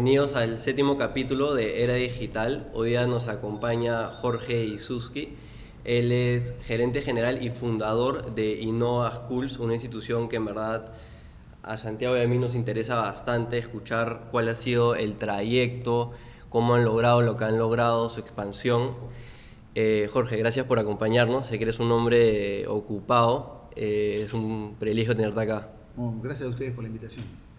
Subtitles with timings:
[0.00, 2.70] bienvenidos al séptimo capítulo de Era Digital.
[2.72, 5.36] Hoy día nos acompaña Jorge Isuski.
[5.84, 10.94] Él es gerente general y fundador de Innova Schools, una institución que en verdad
[11.62, 16.12] a Santiago y a mí nos interesa bastante escuchar cuál ha sido el trayecto,
[16.48, 18.94] cómo han logrado lo que han logrado, su expansión.
[19.74, 21.46] Eh, Jorge, gracias por acompañarnos.
[21.46, 23.68] Sé que eres un hombre ocupado.
[23.76, 25.68] Eh, es un privilegio tenerte acá.
[26.22, 27.49] gracias a ustedes por la invitación.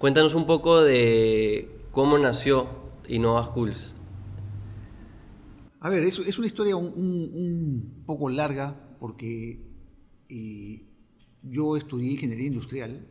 [0.00, 2.70] Cuéntanos un poco de cómo nació
[3.06, 3.94] Innova Schools.
[5.78, 9.60] A ver, es, una historia un, poco larga porque
[10.30, 10.86] eh,
[11.42, 13.06] yo estudié ingeniería industrial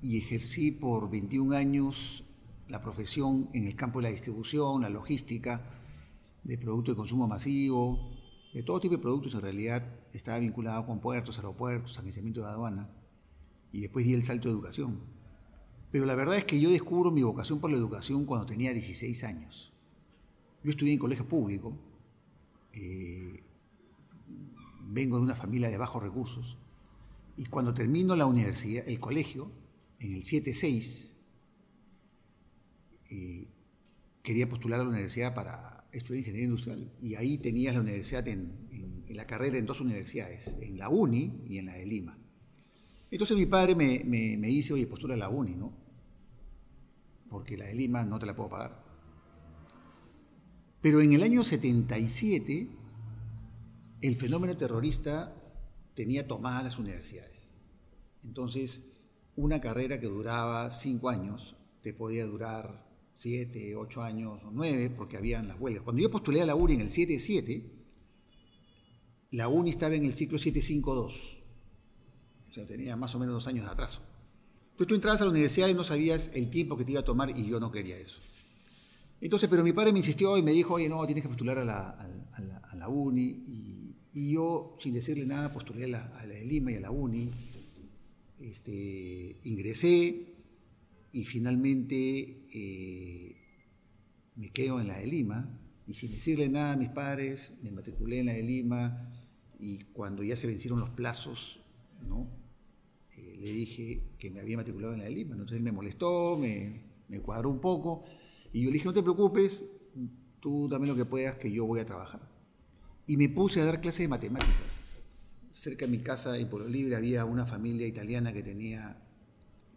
[0.00, 2.24] y ejercí por 21 años
[2.66, 5.70] la profesión en el campo de la distribución, la logística,
[6.44, 8.16] de productos de consumo masivo,
[8.54, 12.88] de todo tipo de productos en realidad estaba vinculado con puertos, aeropuertos, agenciamiento de aduana
[13.70, 15.17] y después di el salto de educación.
[15.90, 19.24] Pero la verdad es que yo descubro mi vocación por la educación cuando tenía 16
[19.24, 19.72] años.
[20.62, 21.76] Yo estudié en colegio público,
[22.72, 23.42] eh,
[24.88, 26.58] vengo de una familia de bajos recursos
[27.38, 29.50] y cuando termino la universidad, el colegio,
[30.00, 31.12] en el 7-6,
[33.10, 33.46] eh,
[34.22, 36.90] quería postular a la universidad para estudiar ingeniería industrial.
[37.00, 38.68] Y ahí tenías la universidad en,
[39.08, 42.18] la carrera en dos universidades, en la UNI y en la de Lima.
[43.10, 45.72] Entonces mi padre me, me, dice, oye, postula la UNI, ¿no?
[47.30, 48.84] Porque la de Lima no te la puedo pagar.
[50.80, 52.68] Pero en el año 77,
[54.00, 55.34] el fenómeno terrorista
[55.94, 57.50] tenía tomadas las universidades.
[58.22, 58.82] Entonces,
[59.36, 65.16] una carrera que duraba cinco años te podía durar siete, ocho años o nueve, porque
[65.16, 65.82] habían las huelgas.
[65.82, 67.64] Cuando yo postulé a la UNI en el 7-7,
[69.32, 71.37] la UNI estaba en el ciclo 752.
[72.50, 74.00] O sea, tenía más o menos dos años de atraso.
[74.70, 77.04] Entonces tú entrabas a la universidad y no sabías el tiempo que te iba a
[77.04, 78.20] tomar y yo no quería eso.
[79.20, 81.64] Entonces, pero mi padre me insistió y me dijo, oye, no, tienes que postular a
[81.64, 83.94] la, a la, UNI.
[84.12, 86.90] Y, yo, sin decirle nada, postulé a la, a la de Lima y a la
[86.90, 87.30] UNI.
[88.38, 90.28] Este, ingresé,
[91.12, 93.36] y finalmente eh,
[94.36, 98.20] me quedo en la de Lima y sin decirle nada a mis padres, me matriculé
[98.20, 99.10] en la de Lima
[99.58, 101.60] y cuando ya se vencieron los plazos,
[102.06, 102.28] ¿no?
[103.18, 105.32] Eh, le dije que me había matriculado en la de Lima.
[105.32, 108.04] Entonces él me molestó, me, me cuadró un poco
[108.52, 109.64] y yo le dije, no te preocupes,
[110.40, 112.20] tú dame lo que puedas que yo voy a trabajar.
[113.06, 114.82] Y me puse a dar clases de matemáticas.
[115.50, 119.02] Cerca de mi casa, en Pueblo Libre, había una familia italiana que tenía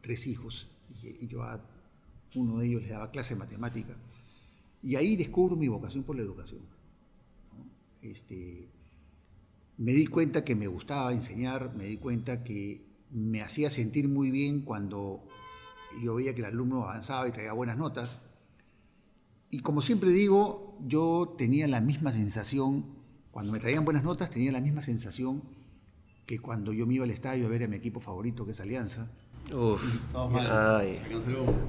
[0.02, 0.70] tres hijos
[1.04, 1.60] y yo a
[2.36, 3.96] uno de ellos le daba clase de matemática.
[4.84, 6.62] Y ahí descubro mi vocación por la educación.
[8.02, 8.68] Este,
[9.78, 14.32] me di cuenta que me gustaba enseñar, me di cuenta que me hacía sentir muy
[14.32, 15.24] bien cuando
[16.02, 18.22] yo veía que el alumno avanzaba y traía buenas notas.
[19.50, 22.86] Y como siempre digo, yo tenía la misma sensación,
[23.32, 25.44] cuando me traían buenas notas, tenía la misma sensación
[26.26, 28.60] que cuando yo me iba al estadio a ver a mi equipo favorito, que es
[28.62, 29.12] Alianza,
[29.54, 30.00] Uf.
[30.14, 31.02] Ay.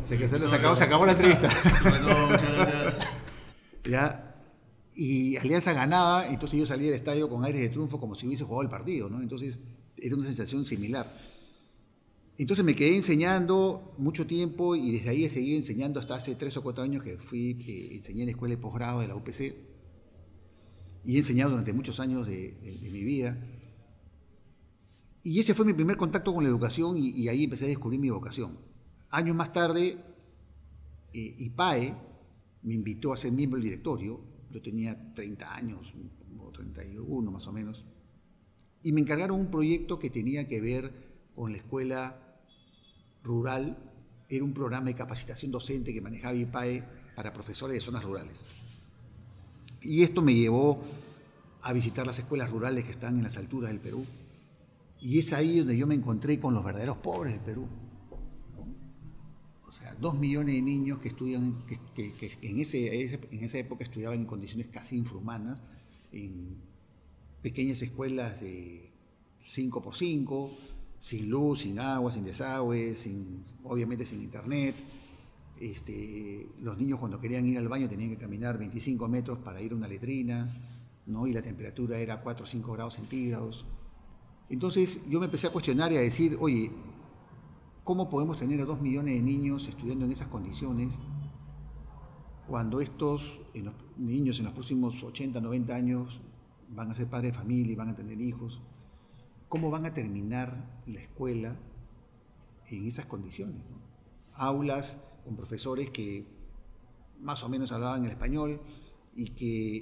[0.04, 1.48] Se, que se, se, acabó, se acabó la entrevista.
[1.82, 2.96] Bueno, muchas gracias.
[3.84, 4.34] ya.
[4.94, 8.44] Y Alianza ganaba, entonces yo salía del estadio con aires de triunfo como si hubiese
[8.44, 9.20] jugado el partido, ¿no?
[9.20, 9.58] Entonces
[9.96, 11.12] era una sensación similar.
[12.38, 16.56] Entonces me quedé enseñando mucho tiempo y desde ahí he seguido enseñando hasta hace tres
[16.56, 19.54] o cuatro años que fui, eh, enseñé en la escuela de posgrado de la UPC
[21.04, 22.56] y he enseñado durante muchos años de,
[22.90, 23.38] mi vida.
[25.22, 28.10] Y ese fue mi primer contacto con la educación y, ahí empecé a descubrir mi
[28.10, 28.58] vocación.
[29.10, 29.98] Años más tarde,
[31.12, 31.94] eh, IPAE
[32.62, 34.20] me invitó a ser miembro del directorio.
[34.52, 35.92] Yo tenía 30 años,
[36.38, 37.84] o 31 más o menos.
[38.82, 41.01] Y me encargaron un proyecto que tenía que ver
[41.34, 42.16] con la escuela
[43.22, 43.78] rural.
[44.28, 46.84] Era un programa de capacitación docente que manejaba IPAE
[47.14, 48.42] para profesores de zonas rurales.
[49.82, 50.80] Y esto me llevó
[51.62, 54.04] a visitar las escuelas rurales que están en las alturas del Perú
[55.02, 57.66] y es ahí donde yo me encontré con los verdaderos pobres del Perú.
[59.66, 64.20] O sea, dos millones de niños que estudian, que, en, ese, en esa época estudiaban
[64.20, 65.60] en condiciones casi infrahumanas,
[66.12, 66.56] en
[67.42, 68.92] pequeñas escuelas de
[69.44, 70.50] 5 por 5
[71.02, 74.76] sin luz, sin agua, sin desagüe, sin, obviamente sin internet.
[75.58, 79.72] Este, los niños cuando querían ir al baño tenían que caminar 25 metros para ir
[79.72, 80.48] a una letrina,
[81.06, 81.26] ¿no?
[81.26, 83.66] y la temperatura era 4 o 5 grados centígrados.
[84.48, 86.70] Entonces yo me empecé a cuestionar y a decir, oye,
[87.82, 91.00] ¿cómo podemos tener a dos millones de niños estudiando en esas condiciones
[92.46, 93.40] cuando estos
[93.96, 96.20] niños en los próximos 80, 90 años
[96.68, 98.62] van a ser padres de familia y van a tener hijos?
[99.52, 101.54] ¿Cómo van a terminar la escuela
[102.70, 103.60] en esas condiciones?
[104.32, 106.24] Aulas con profesores que
[107.20, 108.62] más o menos hablaban el español
[109.14, 109.76] y que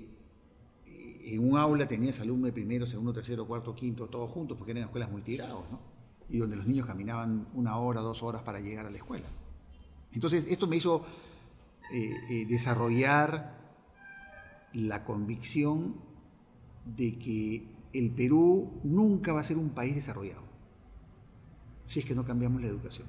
[0.87, 4.73] eh, en un aula tenías alumnos de primero, segundo, tercero, cuarto, quinto, todos juntos, porque
[4.73, 5.79] eran escuelas multigrados, ¿no?
[6.29, 9.29] Y donde los niños caminaban una hora, dos horas para llegar a la escuela.
[10.11, 11.07] Entonces, esto me hizo
[11.93, 13.57] eh, eh, desarrollar
[14.73, 15.95] la convicción
[16.85, 20.51] de que el Perú nunca va a ser un país desarrollado
[21.91, 23.09] si es que no cambiamos la educación.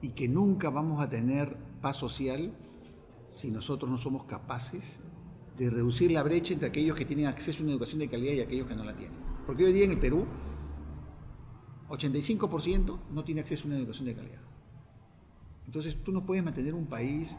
[0.00, 2.52] Y que nunca vamos a tener paz social
[3.26, 5.00] si nosotros no somos capaces
[5.56, 8.40] de reducir la brecha entre aquellos que tienen acceso a una educación de calidad y
[8.40, 9.18] aquellos que no la tienen.
[9.46, 10.26] Porque hoy día en el Perú,
[11.88, 14.42] 85% no tiene acceso a una educación de calidad.
[15.66, 17.36] Entonces tú no puedes mantener un país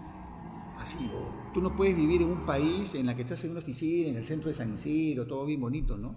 [0.79, 1.09] así.
[1.53, 4.15] Tú no puedes vivir en un país en la que estás en una oficina, en
[4.15, 6.15] el centro de San Isidro, todo bien bonito, ¿no?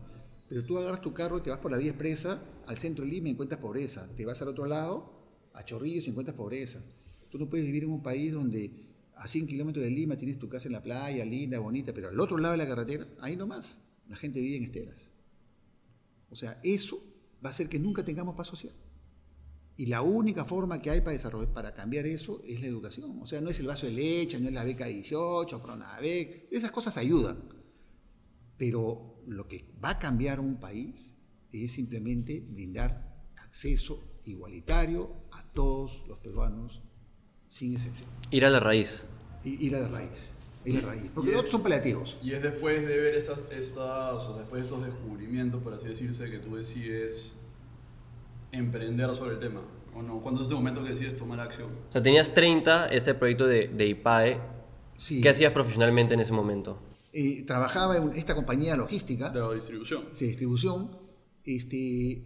[0.49, 3.11] Pero tú agarras tu carro y te vas por la vía expresa al centro de
[3.11, 4.09] Lima y encuentras pobreza.
[4.17, 5.13] Te vas al otro lado,
[5.55, 6.81] a Chorrillos y encuentras pobreza.
[7.31, 8.73] Tú no puedes vivir en un país donde
[9.15, 12.19] a 100 kilómetros de Lima tienes tu casa en la playa, linda, bonita, pero al
[12.19, 15.13] otro lado de la carretera, ahí nomás, la gente vive en esteras.
[16.31, 17.03] O sea, eso
[17.45, 18.73] va a hacer que nunca tengamos paz social.
[19.81, 23.19] Y la única forma que hay para, desarrollar, para cambiar eso es la educación.
[23.23, 26.49] O sea, no es el vaso de leche, no es la beca 18, Pronavec.
[26.51, 27.39] Esas cosas ayudan.
[28.59, 31.17] Pero lo que va a cambiar un país
[31.51, 36.83] es simplemente brindar acceso igualitario a todos los peruanos,
[37.49, 38.11] sin excepción.
[38.31, 39.07] Ir a la raíz.
[39.45, 40.37] Ir a la raíz.
[40.67, 41.11] Ir a la raíz.
[41.15, 42.19] Porque los otros son paliativos.
[42.23, 46.31] Y es después de ver estas, estas, o después de esos descubrimientos, por así decirse,
[46.31, 47.33] que tú decides
[48.53, 49.63] emprender sobre el tema.
[49.95, 50.21] ¿O no?
[50.23, 51.71] ¿Cuándo es este momento que decides tomar acción?
[51.89, 54.41] O sea, tenías 30, este proyecto de, de IPAE.
[54.97, 55.21] Sí.
[55.21, 56.81] ¿Qué hacías profesionalmente en ese momento?
[57.13, 59.31] Eh, trabajaba en esta compañía logística.
[59.31, 60.05] De distribución.
[60.13, 60.97] Sí, distribución.
[61.45, 62.23] Este,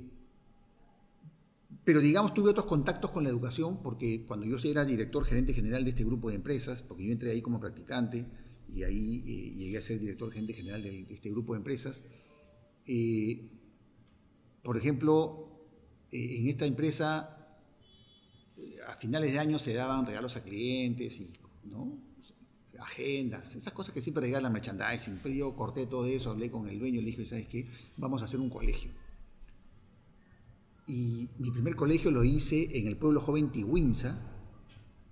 [1.84, 5.84] pero digamos, tuve otros contactos con la educación porque cuando yo era director gerente general
[5.84, 8.26] de este grupo de empresas, porque yo entré ahí como practicante
[8.74, 12.02] y ahí eh, llegué a ser director gerente general de este grupo de empresas,
[12.86, 13.50] eh,
[14.62, 15.43] por ejemplo,
[16.14, 17.34] en esta empresa
[18.86, 21.32] a finales de año se daban regalos a clientes y,
[22.78, 25.18] agendas, esas cosas que siempre regala merchandising.
[25.18, 27.66] Pues yo corté todo eso, hablé con el dueño, le dije, ¿sabes qué?
[27.96, 28.90] Vamos a hacer un colegio.
[30.86, 34.20] Y mi primer colegio lo hice en el pueblo joven Tihuinza,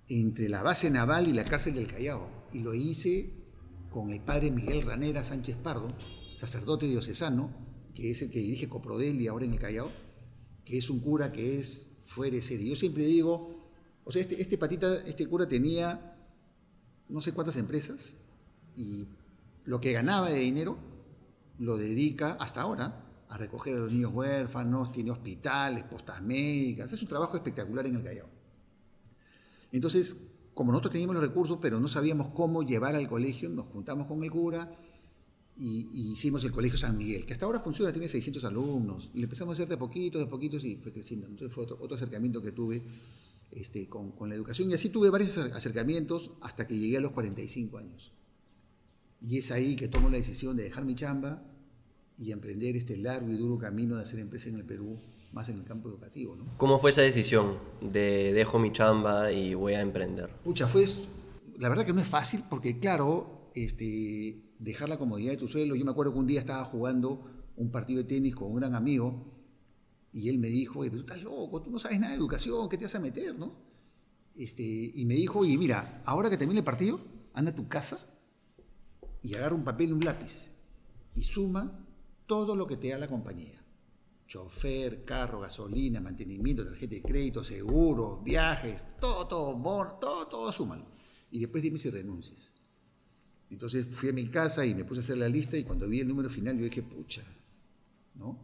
[0.07, 2.29] entre la base naval y la cárcel del Callao.
[2.53, 3.31] Y lo hice
[3.89, 5.95] con el padre Miguel Ranera Sánchez Pardo,
[6.35, 7.49] sacerdote diocesano,
[7.95, 9.91] que es el que dirige Coprodeli ahora en el Callao,
[10.65, 12.65] que es un cura que es fuera de.
[12.65, 13.69] Yo siempre digo,
[14.03, 16.15] o sea, este, este patita, este cura tenía
[17.09, 18.15] no sé cuántas empresas
[18.75, 19.05] y
[19.65, 20.77] lo que ganaba de dinero
[21.59, 27.01] lo dedica hasta ahora a recoger a los niños huérfanos, tiene hospitales, postas médicas, es
[27.01, 28.27] un trabajo espectacular en el Callao.
[29.71, 30.17] Entonces,
[30.53, 34.23] como nosotros teníamos los recursos, pero no sabíamos cómo llevar al colegio, nos juntamos con
[34.23, 34.71] el cura
[35.55, 39.23] y, hicimos el Colegio San Miguel, que hasta ahora funciona, tiene 600 alumnos, y lo
[39.25, 41.27] empezamos a hacer de poquitos, de poquitos y fue creciendo.
[41.27, 42.81] Entonces fue otro, otro acercamiento que tuve
[43.51, 44.71] este, con, con, la educación.
[44.71, 48.11] Y así tuve varios acercamientos hasta que llegué a los 45 años.
[49.21, 51.43] Y es ahí que tomo la decisión de dejar mi chamba
[52.17, 54.97] y emprender este largo y duro camino de hacer empresa en el Perú,
[55.31, 56.35] más en el campo educativo.
[56.35, 56.57] ¿no?
[56.57, 60.29] ¿Cómo fue esa decisión de dejo mi chamba y voy a emprender?
[60.43, 60.85] Pucha, fue,
[61.57, 65.75] la verdad que no es fácil porque claro, este, dejar la comodidad de tu suelo.
[65.75, 68.75] Yo me acuerdo que un día estaba jugando un partido de tenis con un gran
[68.75, 69.31] amigo
[70.11, 72.69] y él me dijo, oye, pero tú estás loco, tú no sabes nada de educación,
[72.69, 73.55] ¿qué te vas a meter, no?
[74.35, 76.99] Este, y me dijo, oye, mira, ahora que termine el partido,
[77.33, 77.99] anda a tu casa
[79.21, 80.51] y agarra un papel y un lápiz
[81.13, 81.85] y suma
[82.25, 83.63] todo lo que te da la compañía.
[84.27, 90.87] Chofer, carro, gasolina, mantenimiento, tarjeta de crédito, seguro, viajes, todo, todo, todo, todo, súmalo.
[91.29, 92.53] Y después dime si renuncies.
[93.53, 95.99] Entonces fui a mi casa y me puse a hacer la lista y cuando vi
[95.99, 97.21] el número final yo dije, pucha,
[98.15, 98.39] ¿no?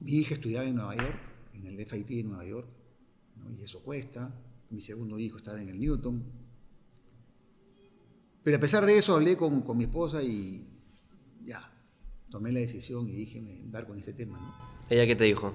[0.00, 1.20] Mi hija estudiaba en Nueva York,
[1.52, 2.66] en el FIT de Nueva York,
[3.58, 4.34] y eso cuesta.
[4.70, 6.24] Mi segundo hijo estaba en el Newton.
[8.42, 10.66] Pero a pesar de eso hablé con, con mi esposa y
[11.44, 11.70] ya,
[12.30, 14.38] tomé la decisión y dije, me embarco en este tema.
[14.38, 14.54] ¿no?
[14.88, 15.52] ¿Ella qué te dijo?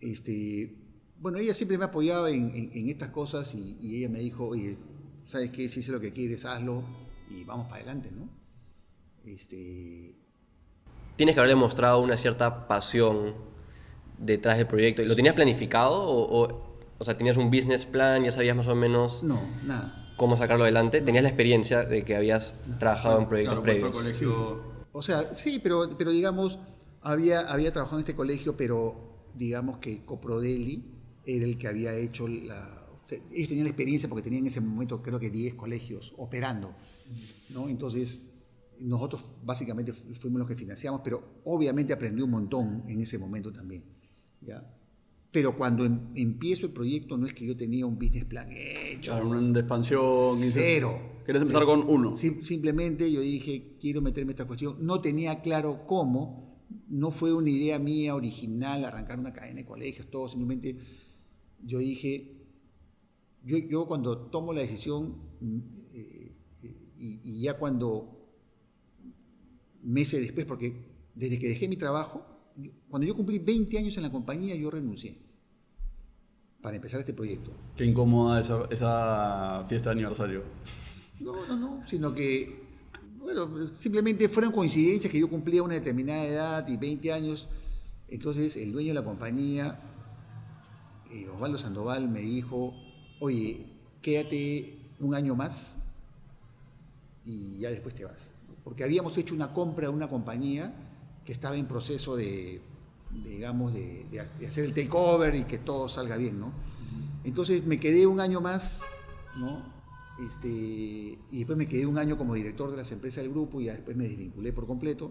[0.00, 0.74] Este,
[1.18, 4.46] bueno, ella siempre me apoyaba en, en, en estas cosas y, y, ella me dijo,
[4.48, 4.78] oye,
[5.26, 5.68] ¿sabes qué?
[5.68, 6.82] Si es lo que quieres, hazlo
[7.36, 8.28] y vamos para adelante, ¿no?
[9.24, 10.14] Este...
[11.16, 13.34] Tienes que haberle mostrado una cierta pasión
[14.22, 15.02] detrás del proyecto?
[15.04, 18.74] ¿Lo tenías planificado o, o, o, sea, tenías un business plan, ya sabías más o
[18.74, 20.12] menos no, nada.
[20.16, 21.00] cómo sacarlo adelante?
[21.00, 24.16] ¿Tenías la experiencia de que habías trabajado en proyectos claro, previos?
[24.16, 24.26] Sí.
[24.92, 26.58] O sea, sí, pero, pero digamos,
[27.00, 30.84] había, había trabajado en este colegio, pero digamos que Coprodeli
[31.24, 32.86] era el que había hecho la...
[33.30, 36.74] ellos tenían la experiencia porque tenían en ese momento creo que 10 colegios operando,
[37.50, 37.68] ¿no?
[37.68, 38.20] Entonces,
[38.80, 43.84] nosotros básicamente fuimos los que financiamos, pero obviamente aprendí un montón en ese momento también,
[44.40, 44.68] ¿ya?
[45.30, 49.12] Pero cuando em, empiezo el proyecto no es que yo tenía un business plan hecho.
[49.12, 50.36] Claro, un de expansión.
[50.38, 51.00] Cero.
[51.24, 52.14] ¿Querés empezar con uno?
[52.14, 54.76] Sim- simplemente yo dije, quiero meterme en esta cuestión.
[54.80, 56.60] No tenía claro cómo.
[56.88, 60.28] No fue una idea mía original arrancar una cadena de colegios, todo.
[60.28, 60.76] Simplemente
[61.64, 62.34] yo dije,
[63.44, 65.16] yo, yo cuando tomo la decisión
[67.02, 68.16] y, y ya cuando
[69.82, 70.72] meses después, porque
[71.14, 72.24] desde que dejé mi trabajo,
[72.88, 75.18] cuando yo cumplí 20 años en la compañía, yo renuncié
[76.60, 77.50] para empezar este proyecto.
[77.76, 80.44] Qué incómoda esa, esa fiesta de aniversario.
[81.18, 82.62] No, no, no, sino que,
[83.18, 87.48] bueno, simplemente fueron coincidencias que yo cumplía una determinada edad y 20 años.
[88.08, 89.80] Entonces el dueño de la compañía,
[91.10, 92.74] eh, Osvaldo Sandoval, me dijo,
[93.18, 93.66] oye,
[94.00, 95.81] quédate un año más
[97.24, 98.30] y ya después te vas.
[98.64, 100.72] Porque habíamos hecho una compra de una compañía
[101.24, 102.60] que estaba en proceso de,
[103.24, 104.06] digamos, de,
[104.46, 106.52] hacer el takeover y que todo salga bien, ¿no?
[107.24, 108.80] Entonces me quedé un año más,
[109.36, 109.62] ¿no?
[110.28, 113.64] Este, y después me quedé un año como director de las empresas del grupo y
[113.64, 115.10] ya después me desvinculé por completo.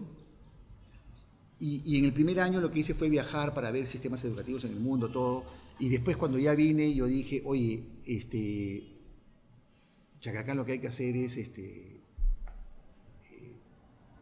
[1.58, 4.64] Y, y en el primer año lo que hice fue viajar para ver sistemas educativos
[4.64, 5.44] en el mundo, todo.
[5.78, 8.92] Y después cuando ya vine, yo dije, oye, este,
[10.20, 11.91] Chacacán lo que hay que hacer es este,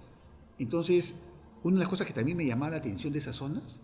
[0.59, 1.15] Entonces,
[1.63, 3.81] una de las cosas que también me llamaba la atención de esas zonas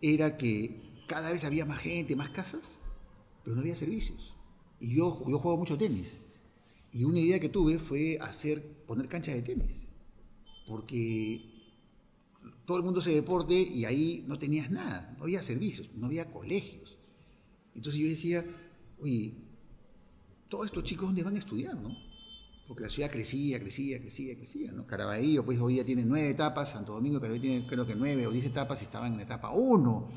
[0.00, 2.80] era que cada vez había más gente, más casas,
[3.42, 4.34] pero no había servicios.
[4.78, 6.20] Y yo, yo juego mucho tenis.
[6.92, 9.88] Y una idea que tuve fue hacer, poner canchas de tenis.
[10.66, 11.56] Porque
[12.66, 16.30] todo el mundo hace deporte y ahí no tenías nada, no había servicios, no había
[16.30, 16.96] colegios.
[17.74, 18.44] Entonces yo decía,
[18.98, 19.34] oye,
[20.48, 21.96] todos estos chicos, ¿dónde van a estudiar, no?
[22.66, 24.86] Porque la ciudad crecía, crecía, crecía, crecía, ¿no?
[24.86, 28.32] Caraballo, pues hoy día tiene nueve etapas, Santo Domingo, Caraballo tiene creo que nueve o
[28.32, 30.08] diez etapas y estaban en etapa uno.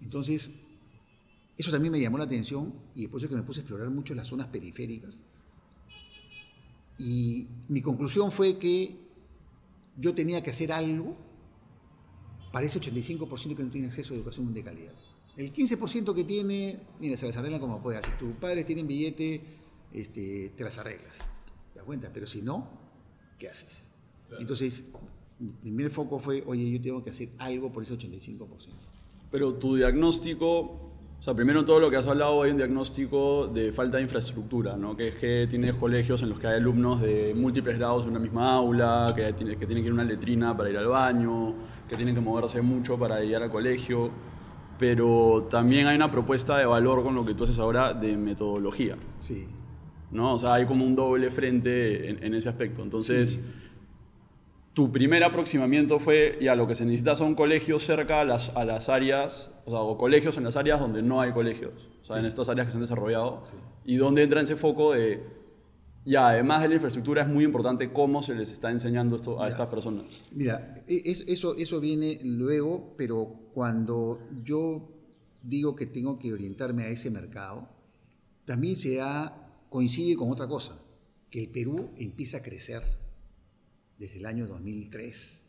[0.00, 0.50] Entonces,
[1.56, 4.14] eso también me llamó la atención y después es que me puse a explorar mucho
[4.14, 5.24] las zonas periféricas.
[6.98, 8.96] Y mi conclusión fue que
[9.96, 11.16] yo tenía que hacer algo
[12.52, 14.94] para ese 85% que no tiene acceso a educación de calidad.
[15.36, 18.02] El 15% que tiene, mira, se las arreglan como pueda.
[18.02, 19.40] Si tus padres tienen billete,
[19.92, 21.18] este, te las arreglas.
[21.72, 22.10] ¿Te das cuenta?
[22.12, 22.68] Pero si no,
[23.38, 23.92] ¿qué haces?
[24.38, 24.84] Entonces,
[25.38, 28.38] mi primer foco fue, oye, yo tengo que hacer algo por ese 85%.
[29.30, 33.72] Pero tu diagnóstico, o sea, primero todo lo que has hablado hay un diagnóstico de
[33.72, 34.96] falta de infraestructura, ¿no?
[34.96, 38.18] Que es que tienes colegios en los que hay alumnos de múltiples grados en una
[38.20, 41.54] misma aula, que, tiene- que tienen que ir a una letrina para ir al baño,
[41.88, 44.10] que tienen que moverse mucho para llegar al colegio.
[44.78, 48.96] Pero también hay una propuesta de valor con lo que tú haces ahora de metodología,
[49.18, 49.46] Sí.
[50.10, 50.34] ¿No?
[50.34, 52.82] O sea, hay como un doble frente en, en ese aspecto.
[52.82, 53.40] Entonces,
[54.74, 58.64] tu primer aproximamiento fue, ya lo que se necesita son colegios cerca a las, a
[58.64, 62.18] las áreas, o sea, o colegios en las áreas donde no hay colegios, o sea,
[62.18, 63.42] en estas áreas que se han desarrollado,
[63.84, 65.22] y donde entra ese foco de,
[66.04, 69.48] ya, además de la infraestructura, es muy importante cómo se les está enseñando esto a
[69.48, 70.04] estas personas.
[70.32, 74.88] Mira, e- es- eso, eso viene luego, pero cuando yo
[75.42, 77.68] digo que tengo que orientarme a ese mercado,
[78.44, 80.84] también se da, coincide con otra cosa,
[81.30, 82.82] que el Perú empieza a crecer
[83.98, 85.42] desde el año 2003,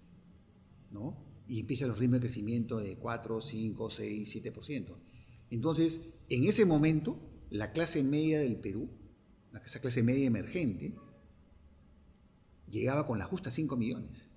[0.92, 1.18] ¿no?
[1.48, 4.96] Y empieza los ritmos de crecimiento de 4, 5, 6, 7%.
[5.50, 6.00] Entonces,
[6.30, 8.90] en ese momento, la clase media del Perú,
[9.66, 10.96] esa clase media emergente,
[12.70, 14.30] llegaba con la justa 5 millones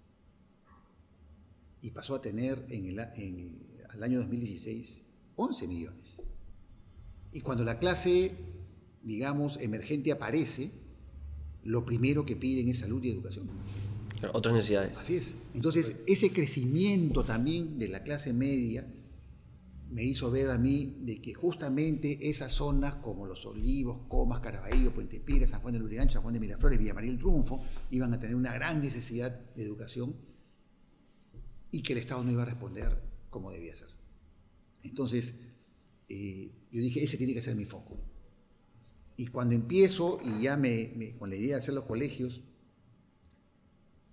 [1.80, 5.04] y pasó a tener en el- al año 2016
[5.36, 6.20] 11 millones.
[7.32, 8.34] Y cuando la clase,
[9.04, 10.70] digamos, emergente aparece,
[11.62, 13.48] lo primero que piden es salud y educación.
[14.32, 14.98] Otras necesidades.
[14.98, 15.36] Así es.
[15.54, 18.86] Entonces, ese crecimiento también de la clase media
[19.90, 24.92] me hizo ver a mí de que justamente esas zonas como Los Olivos, Comas, Caraballo,
[24.92, 28.12] Puente Pira, San Juan del Urigancho, San Juan de Miraflores, Villa María del Triunfo, iban
[28.12, 30.16] a tener una gran necesidad de educación
[31.70, 33.88] y que el Estado no iba a responder como debía ser.
[34.82, 35.34] Entonces,
[36.08, 37.98] eh, yo dije, ese tiene que ser mi foco.
[39.16, 42.42] Y cuando empiezo y ya me, con la idea de hacer los colegios,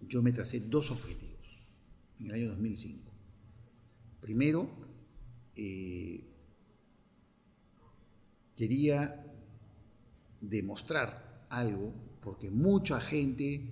[0.01, 1.31] yo me tracé dos objetivos
[2.19, 3.11] en el año 2005.
[4.19, 4.69] Primero,
[5.55, 6.23] eh,
[8.55, 9.25] quería
[10.39, 13.71] demostrar algo, porque mucha gente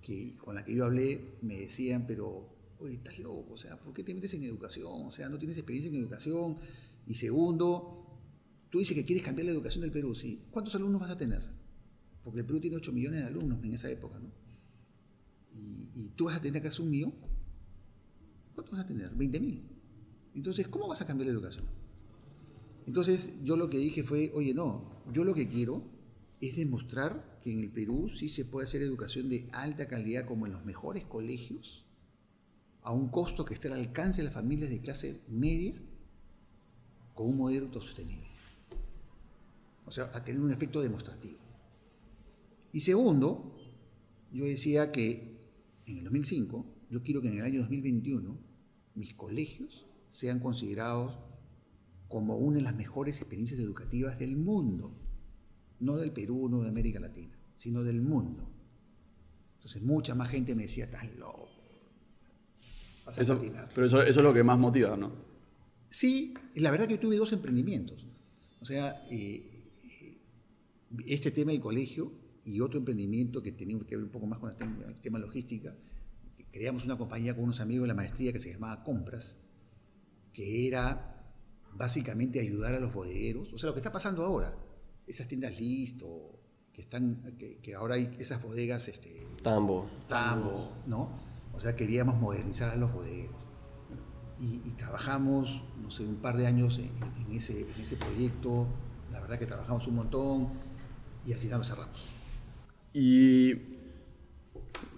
[0.00, 2.48] que, con la que yo hablé me decían, pero,
[2.80, 5.06] oye, estás loco, o sea, ¿por qué te metes en educación?
[5.06, 6.56] O sea, no tienes experiencia en educación.
[7.06, 8.07] Y segundo,
[8.70, 10.42] Tú dices que quieres cambiar la educación del Perú, sí.
[10.50, 11.42] ¿Cuántos alumnos vas a tener?
[12.22, 14.30] Porque el Perú tiene 8 millones de alumnos en esa época, ¿no?
[15.54, 17.14] Y, tú vas a tener acá un millón.
[18.54, 19.10] ¿Cuántos vas a tener?
[19.14, 19.62] 20 mil.
[20.34, 21.64] Entonces, ¿cómo vas a cambiar la educación?
[22.86, 25.82] Entonces, yo lo que dije fue, oye, no, yo lo que quiero
[26.40, 30.46] es demostrar que en el Perú sí se puede hacer educación de alta calidad como
[30.46, 31.84] en los mejores colegios,
[32.82, 35.74] a un costo que esté al alcance de las familias de clase media,
[37.14, 38.27] con un modelo autosostenible
[39.88, 41.38] o sea, a tener un efecto demostrativo.
[42.72, 43.56] Y segundo,
[44.30, 45.38] yo decía que
[45.86, 48.38] en el 2005, yo quiero que en el año 2021
[48.94, 51.18] mis colegios sean considerados
[52.08, 54.94] como una de las mejores experiencias educativas del mundo,
[55.80, 58.46] no del Perú, no de América Latina, sino del mundo.
[59.56, 61.48] Entonces mucha más gente me decía, estás loco.
[63.16, 63.40] eso,
[63.74, 65.12] pero eso, eso, es lo que más motiva, ¿no?
[65.88, 68.06] Sí, la verdad que yo tuve dos emprendimientos.
[68.60, 69.57] O sea, eh,
[71.06, 72.12] este tema del colegio
[72.44, 75.74] y otro emprendimiento que tenía que ver un poco más con el tema, logística,
[76.50, 79.38] creamos una compañía con unos amigos de la maestría que se llamaba Compras,
[80.32, 81.14] que era
[81.74, 84.56] básicamente ayudar a los bodegueros, o sea, lo que está pasando ahora,
[85.06, 86.40] esas tiendas listo,
[86.72, 91.10] que están, que, ahora hay esas bodegas, este, tambo, tambo, ¿no?
[91.52, 93.34] O sea, queríamos modernizar a los bodegueros.
[94.40, 98.68] Y, trabajamos, no sé, un par de años en, ese, en ese proyecto,
[99.10, 100.52] la verdad que trabajamos un montón,
[101.26, 102.04] y al final lo cerramos.
[102.92, 103.54] Y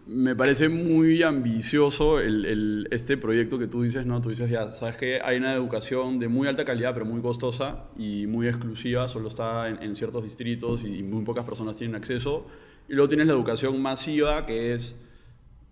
[0.06, 4.20] me parece muy ambicioso el, este proyecto que tú dices, ¿no?
[4.20, 7.84] Tú dices, ya, sabes que hay una educación de muy alta calidad, pero muy costosa
[7.96, 12.44] y muy exclusiva, solo está en, ciertos distritos y muy pocas personas tienen acceso.
[12.88, 14.96] Y luego tienes la educación masiva, que es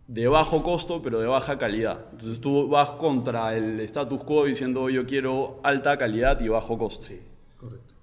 [0.06, 2.06] de bajo costo, pero de baja calidad.
[2.12, 7.06] Entonces tú vas contra el status quo diciendo, yo quiero alta calidad y bajo costo.
[7.06, 7.20] Sí,
[7.56, 7.97] correcto.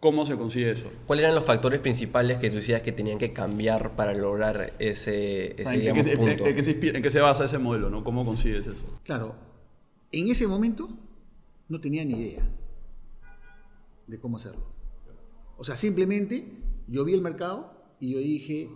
[0.00, 0.90] ¿Cómo se consigue eso?
[1.06, 5.60] ¿Cuáles eran los factores principales que tú decías que tenían que cambiar para lograr ese,
[5.60, 6.46] ¿En, qué, punto?
[6.46, 7.90] En, qué se, basa ese modelo?
[7.90, 8.02] ¿no?
[8.02, 8.84] ¿Cómo consigues eso?
[9.04, 9.34] Claro,
[10.10, 10.88] en ese momento
[11.68, 12.48] no tenía ni idea
[14.06, 14.72] de cómo hacerlo.
[15.58, 16.50] O sea, simplemente
[16.88, 18.70] yo vi el mercado y yo dije,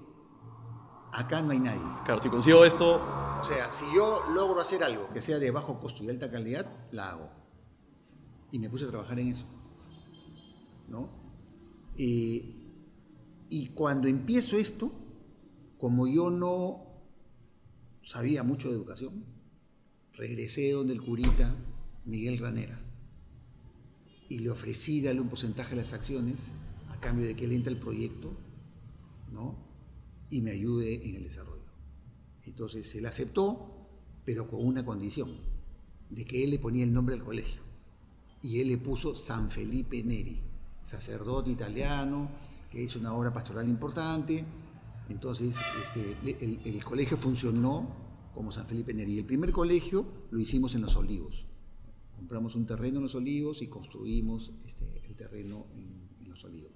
[1.11, 1.81] acá no hay nadie.
[2.05, 3.01] Claro, si consigo esto...
[3.41, 6.67] O sea, si yo logro hacer algo que sea de bajo costo y alta calidad,
[6.93, 7.31] la hago.
[8.51, 9.47] Y me puse a trabajar en eso.
[10.89, 11.23] ¿No?
[11.97, 14.93] y cuando empiezo esto,
[15.79, 16.85] como yo no
[18.03, 19.25] sabía mucho de educación,
[20.15, 21.55] regresé donde el curita
[22.05, 22.81] Miguel Ranera
[24.29, 26.53] y le ofrecí darle un porcentaje de las acciones
[26.91, 28.33] a cambio de que él entre al proyecto
[29.33, 29.57] ¿no?
[30.31, 31.63] y me ayude en el desarrollo.
[32.47, 33.89] Entonces él aceptó,
[34.25, 35.37] pero con una condición,
[36.11, 37.63] de que él le ponía el nombre al colegio.
[38.43, 40.41] Y él le puso San Felipe Neri
[40.85, 42.29] sacerdote italiano,
[42.71, 44.45] que hizo una obra pastoral importante.
[45.09, 46.17] Entonces, este,
[46.65, 47.89] el, colegio funcionó
[48.35, 49.19] como San Felipe Neri.
[49.19, 51.47] El primer colegio lo hicimos en Los Olivos.
[52.17, 56.73] Compramos un terreno en Los Olivos y construimos este, el terreno en, Los Olivos.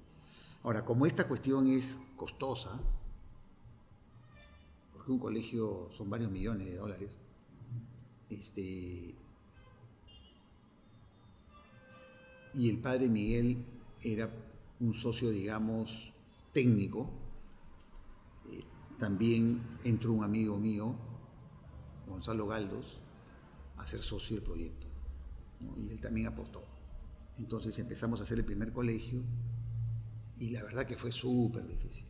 [0.62, 2.80] Ahora, como esta cuestión es costosa,
[4.92, 7.16] porque un colegio son varios millones de dólares,
[8.30, 9.14] este,
[12.54, 13.64] y el padre Miguel
[14.02, 14.30] era
[14.80, 16.12] un socio, digamos,
[16.52, 17.10] técnico.
[18.50, 18.64] Eh,
[18.98, 20.94] también entró un amigo mío,
[22.06, 23.00] Gonzalo Galdos,
[23.76, 24.86] a ser socio del proyecto.
[25.76, 26.64] Y él también aportó.
[27.38, 29.22] Entonces empezamos a hacer el primer colegio
[30.38, 32.06] y la verdad que fue súper difícil.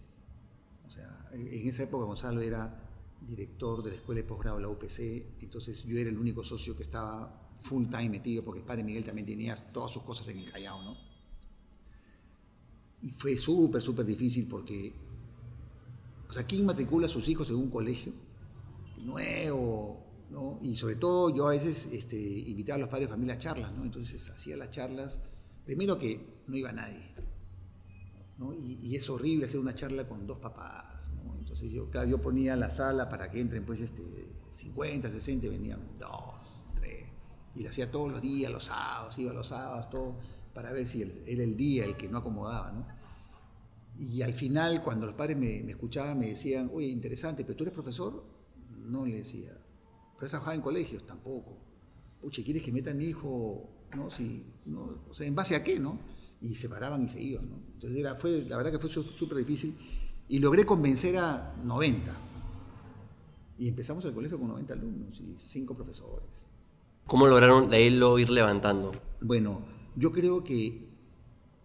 [0.86, 2.88] O sea, en esa época Gonzalo era
[3.20, 6.74] director de la escuela de posgrado de la UPC, entonces yo era el único socio
[6.76, 10.38] que estaba full time metido porque el padre Miguel también tenía todas sus cosas en
[10.38, 11.07] el Callao, ¿no?
[13.02, 14.92] Y fue súper, súper difícil porque,
[16.28, 18.12] o sea, ¿quién matricula a sus hijos en un colegio
[18.98, 20.08] nuevo?
[20.30, 20.58] ¿no?
[20.62, 23.72] Y sobre todo yo a veces este, invitaba a los padres de familia a charlas,
[23.72, 23.82] ¿no?
[23.84, 25.20] Entonces hacía las charlas,
[25.64, 27.14] primero que no iba nadie,
[28.38, 28.54] ¿no?
[28.54, 31.36] Y, es horrible hacer una charla con dos papás, ¿no?
[31.38, 34.02] Entonces yo, claro, yo ponía la sala para que entren pues este,
[34.50, 37.06] 50, 60, venían dos, tres,
[37.54, 40.16] y lo hacía todos los días, los sábados, iba los sábados, todo
[40.54, 42.86] para ver si era el día el que no acomodaba, ¿no?
[43.98, 47.64] Y al final, cuando los padres me, me escuchaban, me decían, oye, interesante, pero tú
[47.64, 48.24] eres profesor.
[48.86, 49.50] No le decía.
[50.14, 51.04] ¿Pero has trabajado en colegios?
[51.04, 51.58] Tampoco.
[52.20, 53.68] Pucha, ¿quieres que meta a mi hijo?
[53.96, 55.98] No, si, no, o sea, ¿en base a qué, no?
[56.40, 57.56] Y se paraban y se iban, ¿no?
[57.74, 59.76] Entonces era, fue, la verdad que fue súper difícil.
[60.28, 62.14] Y logré convencer a 90.
[63.58, 66.46] Y empezamos el colegio con 90 alumnos y 5 profesores.
[67.06, 68.92] ¿Cómo lograron de ahí lo ir levantando?
[69.20, 69.62] Bueno,
[69.98, 70.88] yo creo que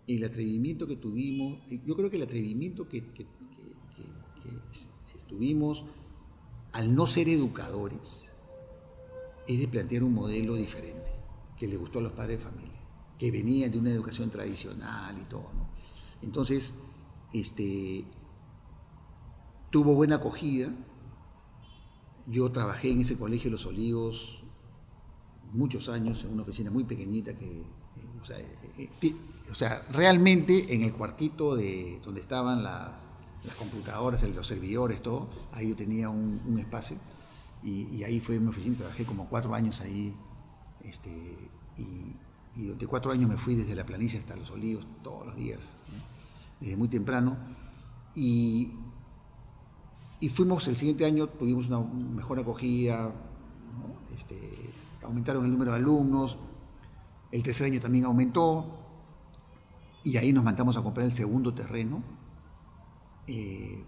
[0.08, 3.28] el atrevimiento que tuvimos, yo creo que el atrevimiento que, que,
[5.28, 5.86] tuvimos
[6.74, 8.34] al no ser educadores
[9.48, 11.12] es de plantear un modelo diferente,
[11.58, 12.80] que le gustó a los padres de familia,
[13.18, 15.50] que venían de una educación tradicional y todo.
[15.54, 15.70] ¿no?
[16.22, 16.74] Entonces,
[17.34, 18.06] este,
[19.70, 20.74] tuvo buena acogida.
[22.28, 24.44] Yo trabajé en ese colegio de Los Olivos
[25.52, 27.83] muchos años, en una oficina muy pequeñita que, eh,
[28.24, 29.16] o sea, eh, eh,
[29.52, 32.92] o sea, realmente en el cuartito de donde estaban las,
[33.60, 36.96] computadoras, los servidores, todo, ahí yo tenía un, espacio.
[37.62, 40.16] Y, ahí fue mi oficina, trabajé como cuatro años ahí,
[40.84, 41.10] este,
[41.78, 42.16] y,
[42.60, 45.76] y, de cuatro años me fui desde la planicie hasta los olivos todos los días,
[46.62, 47.38] desde muy temprano,
[48.16, 48.72] y,
[50.22, 53.14] y, fuimos, el siguiente año tuvimos una mejor acogida,
[54.16, 54.40] este,
[55.04, 56.38] aumentaron el número de alumnos,
[57.34, 58.64] el tercer año también aumentó,
[60.04, 62.04] y ahí nos mandamos a comprar el segundo terreno
[63.26, 63.84] eh,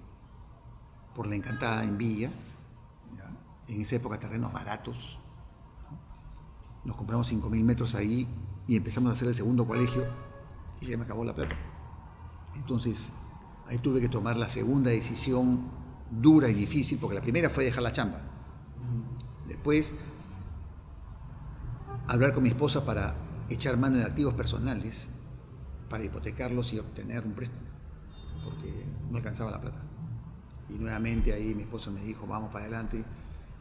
[1.13, 2.31] por la encantada en Villa.
[3.67, 5.19] En esa época terrenos baratos.
[6.85, 8.27] Nos compramos 5.000 metros ahí
[8.67, 10.05] y empezamos a hacer el segundo colegio
[10.81, 11.55] y ya me acabó la plata.
[12.55, 13.11] Entonces
[13.67, 15.69] ahí tuve que tomar la segunda decisión
[16.09, 18.21] dura y difícil porque la primera fue dejar la chamba.
[19.47, 19.93] Después
[22.07, 25.09] hablar con mi esposa para echar mano de activos personales
[25.89, 27.67] para hipotecarlos y obtener un préstamo,
[28.43, 29.79] porque no alcanzaba la plata.
[30.69, 33.03] Y nuevamente ahí mi esposa me dijo, vamos para adelante,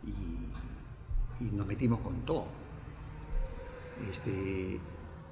[0.06, 2.46] y, nos metimos con todo.
[4.08, 4.80] Este,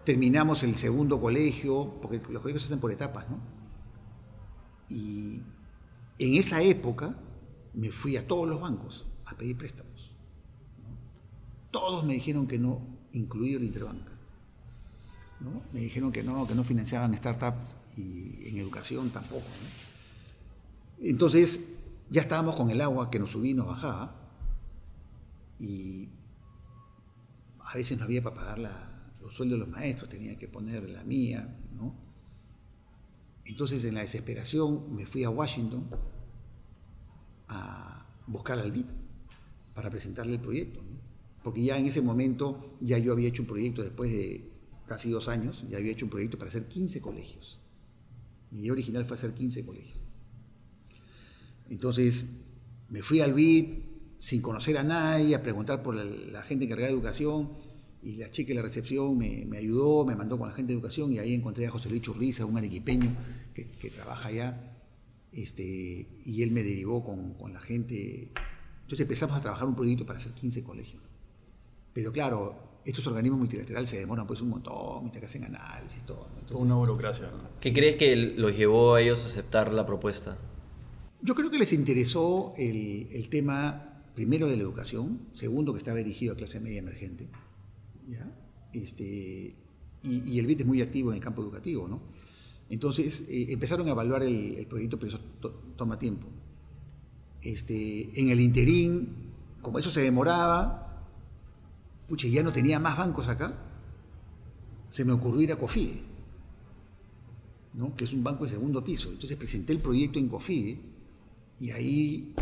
[0.04, 3.38] terminamos el segundo colegio, porque los colegios se hacen por etapas, ¿no?
[4.88, 5.42] Y
[6.18, 7.16] en esa época
[7.72, 10.14] me fui a todos los bancos a pedir préstamos.
[11.70, 13.64] Todos me dijeron que no, incluido el
[15.72, 19.46] Me dijeron que no, que no financiaban startups y en educación tampoco.
[21.00, 21.60] Entonces
[22.10, 24.14] ya estábamos con el agua que nos subía y nos bajaba
[25.58, 26.08] y
[27.60, 28.58] a veces no había para pagar
[29.20, 31.58] los sueldos de los maestros, tenía que poner la mía.
[33.44, 35.88] Entonces en la desesperación me fui a Washington
[37.48, 38.86] a buscar al BID
[39.74, 40.80] para presentarle el proyecto.
[41.42, 44.51] Porque ya en ese momento ya yo había hecho un proyecto después de
[44.92, 47.58] casi dos años, ya había hecho un proyecto para hacer 15 colegios.
[48.50, 49.98] Mi idea original fue hacer 15 colegios.
[51.70, 52.26] Entonces,
[52.90, 53.68] me fui al BID
[54.18, 57.52] sin conocer a nadie, a preguntar por la, gente encargada de educación,
[58.02, 61.10] y la chica de la recepción me, ayudó, me mandó con la gente de educación,
[61.10, 63.16] y ahí encontré a José Luis Churriza, un arequipeño
[63.54, 64.76] que, trabaja allá,
[65.32, 68.28] este, y él me derivó con, con la gente.
[68.82, 71.02] Entonces empezamos a trabajar un proyecto para hacer 15 colegios.
[71.94, 76.26] Pero claro, estos organismos multilaterales se demoran pues un montón, que hacen análisis, todo.
[76.46, 77.30] Toda una burocracia.
[77.60, 80.36] ¿Qué crees que los llevó a ellos a aceptar la propuesta?
[81.20, 86.32] Yo creo que les interesó el, tema, primero, de la educación, segundo, que estaba dirigido
[86.32, 87.28] a clase media emergente,
[88.08, 88.28] ¿ya?
[88.72, 89.54] Este,
[90.02, 92.00] y, el BIT es muy activo en el campo educativo, ¿no?
[92.70, 95.20] Entonces, eh, empezaron a evaluar el, proyecto, pero eso
[95.76, 96.26] toma tiempo.
[97.40, 100.81] Este, en el interín, como eso se demoraba,
[102.08, 103.56] pucha, ya no tenía más bancos acá,
[104.88, 106.02] se me ocurrió ir a COFIDE,
[107.74, 107.96] ¿no?
[107.96, 109.10] que es un banco de segundo piso.
[109.10, 110.78] Entonces presenté el proyecto en COFIDE
[111.60, 112.34] y ahí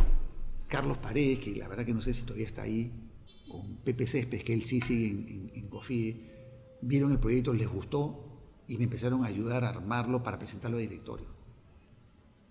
[0.67, 2.91] Carlos Paredes, que la verdad que no sé si todavía está ahí,
[3.49, 8.79] con Pepe Céspedes, que él sí sigue en, COFIDE, vieron el proyecto, les gustó y
[8.79, 11.27] me empezaron a ayudar a armarlo para presentarlo al directorio.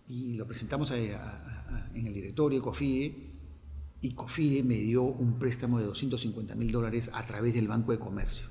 [0.07, 3.28] Y lo presentamos en el directorio de COFIDE
[4.01, 7.99] y COFIDE me dio un préstamo de 250 mil dólares a través del Banco de
[7.99, 8.47] Comercio.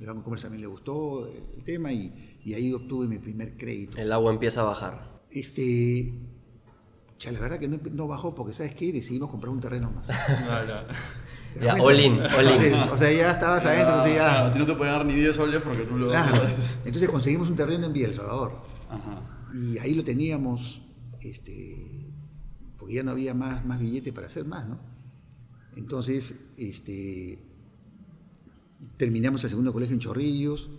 [0.00, 3.98] El Banco de Comercio también le gustó el tema y, ahí obtuve mi primer crédito.
[3.98, 5.20] El agua empieza a bajar.
[5.30, 6.14] Este,
[7.18, 8.90] ya, la verdad que no, bajó porque, ¿sabes qué?
[8.90, 10.08] Decidimos comprar un terreno más.
[11.60, 14.02] ya, all in, o sea, ya estabas adentro.
[14.02, 14.54] o ya...
[14.56, 16.10] no te pueden dar ni 10 soles porque tú lo...
[16.84, 18.62] Entonces conseguimos un terreno en Villa El Salvador.
[19.52, 20.80] Y ahí lo teníamos...
[21.20, 22.05] Este,
[22.86, 24.78] porque ya no había más, más billetes para hacer más, ¿no?
[25.74, 27.36] Entonces, este,
[28.96, 30.70] terminamos el segundo colegio en Chorrillos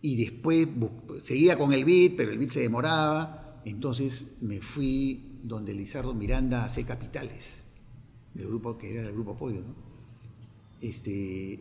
[0.00, 0.66] y después
[1.20, 3.60] seguía con el BID, pero el BID se demoraba.
[3.66, 7.66] Entonces me fui donde Lizardo Miranda hace capitales,
[8.32, 9.74] del grupo que era del grupo Apoyo, ¿no?
[10.80, 11.60] Este,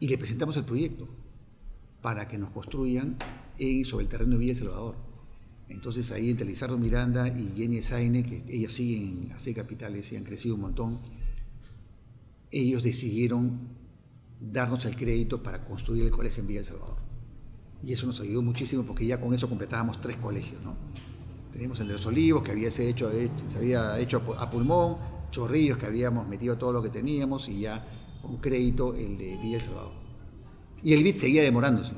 [0.00, 1.08] y le presentamos el proyecto
[2.02, 3.16] para que nos construyan
[3.84, 5.11] sobre el terreno de Villa Salvador.
[5.72, 10.16] Entonces ahí entre Lizardo Miranda y Jenny Saine, que ellos siguen en AC Capitales y
[10.16, 10.98] han crecido un montón,
[12.50, 13.58] ellos decidieron
[14.38, 16.98] darnos el crédito para construir el colegio en Villa El Salvador.
[17.82, 20.62] Y eso nos ayudó muchísimo porque ya con eso completábamos tres colegios.
[20.62, 20.76] ¿no?
[21.52, 23.10] Tenemos el de los Olivos, que había se, hecho,
[23.46, 24.98] se había hecho a pulmón,
[25.30, 27.86] Chorrillos, que habíamos metido todo lo que teníamos, y ya
[28.20, 29.92] con crédito el de Villa El Salvador.
[30.82, 31.94] Y el BIT seguía demorándose.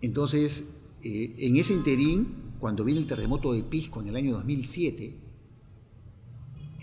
[0.00, 0.66] Entonces,
[1.02, 5.16] eh, en ese interín, cuando viene el terremoto de Pisco en el año 2007,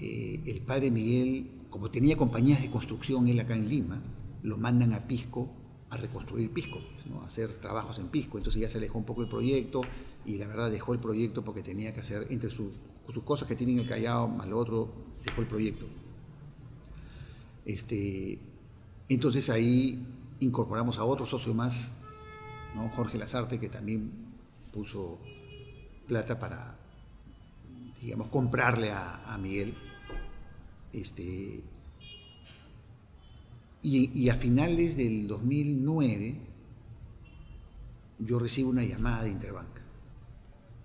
[0.01, 4.01] eh, el padre Miguel como tenía compañías de construcción él acá en Lima,
[4.43, 5.47] lo mandan a Pisco
[5.89, 8.37] a reconstruir Pisco, pues, a hacer trabajos en Pisco.
[8.37, 9.81] Entonces ya se alejó un poco el proyecto
[10.25, 12.71] y la verdad dejó el proyecto porque tenía que hacer, entre sus
[13.23, 14.91] cosas que tienen el Callao más lo otro,
[15.25, 15.85] dejó el proyecto.
[17.65, 18.39] Este,
[19.09, 20.05] entonces ahí
[20.39, 21.91] incorporamos a otro socio más,
[22.75, 22.89] ¿no?
[22.89, 24.11] Jorge Lazarte, que también
[24.73, 25.19] puso
[26.07, 26.77] plata para,
[28.01, 29.73] digamos, comprarle a Miguel
[30.93, 31.63] este,
[33.81, 36.35] y, a finales del 2009
[38.19, 39.67] yo recibo una llamada de Interbank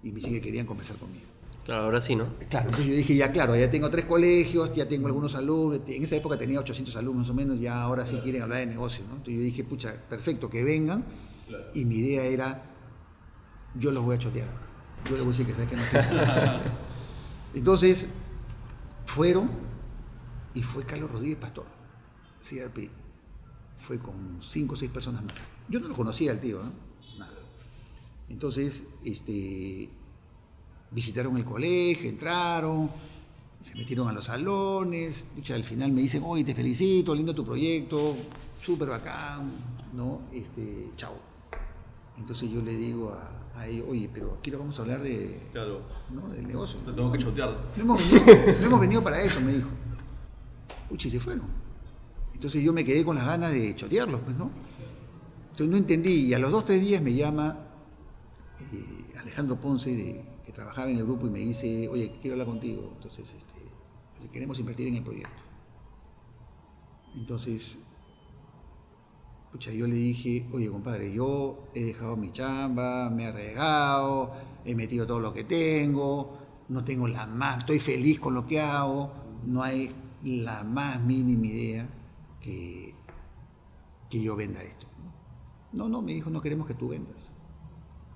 [0.03, 1.25] y me dicen que querían conversar conmigo.
[1.65, 2.27] Claro, ahora sí, ¿no?
[2.51, 6.03] Claro, entonces yo dije, ya claro, ya tengo tres colegios, ya tengo algunos alumnos, en
[6.03, 9.17] esa época tenía 800 alumnos o menos, ya ahora sí quieren hablar de negocio, ¿no?
[9.17, 11.05] Entonces yo dije, pucha, perfecto, que vengan,
[11.75, 12.63] y mi idea era,
[13.75, 14.49] yo los voy a chotear,
[15.05, 15.83] yo les voy a decir que sabes que no
[17.55, 18.09] Entonces,
[19.07, 19.51] fueron,
[20.55, 21.67] y fue Carlos Rodríguez Pastor,
[22.41, 22.91] CRP.
[23.77, 25.35] Fue con cinco o seis personas más.
[25.69, 26.73] Yo no lo conocía al tío, ¿no?
[27.19, 27.33] Nada.
[28.29, 29.89] Entonces, este,
[30.91, 32.91] visitaron el colegio, entraron,
[33.61, 35.25] se metieron a los salones.
[35.53, 38.17] al final me dicen, oye, te felicito, lindo tu proyecto,
[38.63, 39.51] súper bacán,
[39.93, 40.23] ¿no?
[40.33, 41.34] Este, chao.
[42.19, 45.49] Entonces yo le digo a, a ellos, oye, pero aquí lo vamos a hablar de,
[45.53, 45.83] claro.
[46.11, 46.29] ¿no?
[46.29, 46.79] del negocio.
[46.81, 47.57] Te tengo que chotear.
[47.77, 47.97] no
[48.65, 49.69] hemos venido para eso, me dijo
[50.89, 51.47] puchi, se fueron.
[52.33, 54.51] Entonces yo me quedé con las ganas de chotearlos, pues, ¿no?
[55.51, 57.67] Entonces no entendí, y a los dos, tres días me llama
[58.73, 62.93] eh, Alejandro Ponce, que trabajaba en el grupo, y me dice, oye, quiero hablar contigo,
[62.97, 65.43] entonces este, queremos invertir en el proyecto.
[67.15, 67.79] Entonces,
[69.55, 74.33] pucha, yo le dije, oye, compadre, yo he dejado mi chamba, me he arriesgado,
[74.65, 76.37] he metido todo lo que tengo,
[76.71, 79.13] no tengo la más, estoy feliz con lo que hago,
[79.47, 79.93] no hay
[80.25, 81.89] la más mínima idea
[82.41, 82.97] que,
[84.11, 84.89] que yo venda esto.
[85.73, 87.33] No, no, me dijo, no queremos que tú vendas.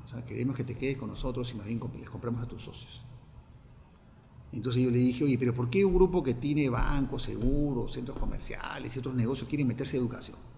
[0.02, 2.64] O sea, queremos que te quedes con nosotros y más bien les compramos a tus
[2.64, 3.04] socios.
[4.50, 8.18] Entonces yo le dije, oye, pero ¿por qué un grupo que tiene bancos, seguros, centros
[8.18, 10.57] comerciales y otros negocios quiere meterse en educación?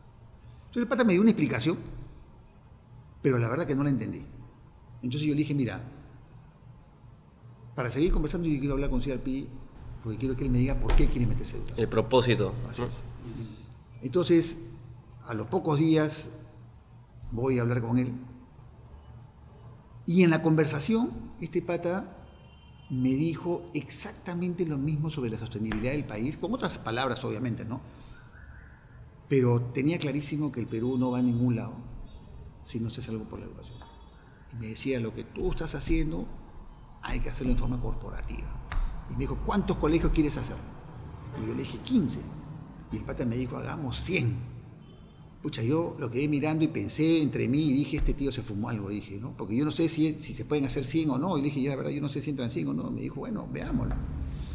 [0.70, 1.76] Entonces el pata me dio una explicación,
[3.20, 4.24] pero la verdad que no la entendí.
[5.02, 5.82] Entonces yo le dije, mira,
[7.74, 9.48] para seguir conversando yo quiero hablar con CRP
[10.00, 11.84] porque quiero que él me diga por qué quiere meterse en educación.
[11.84, 12.54] El propósito.
[12.68, 13.04] Así es.
[14.00, 14.58] Entonces,
[15.26, 16.28] a los pocos días
[17.32, 18.12] voy a hablar con él.
[20.06, 22.16] Y en la conversación, este pata
[22.90, 27.80] me dijo exactamente lo mismo sobre la sostenibilidad del país, con otras palabras obviamente, ¿no?
[29.30, 31.74] Pero tenía clarísimo que el Perú no va a ningún lado
[32.64, 33.78] si no se algo por la educación.
[34.52, 36.26] Y me decía, lo que tú estás haciendo
[37.00, 38.66] hay que hacerlo en forma corporativa.
[39.08, 40.56] Y me dijo, ¿cuántos colegios quieres hacer?
[41.40, 42.20] Y yo le dije, 15.
[42.90, 44.36] Y el pata me dijo, hagamos 100.
[45.42, 48.68] Pucha, yo lo quedé mirando y pensé entre mí y dije, este tío se fumó
[48.68, 49.36] algo, dije, ¿no?
[49.36, 51.38] Porque yo no sé si, si se pueden hacer 100 o no.
[51.38, 52.90] Y le dije, ya la verdad, yo no sé si entran 100 o no.
[52.90, 53.94] Me dijo, bueno, veámoslo.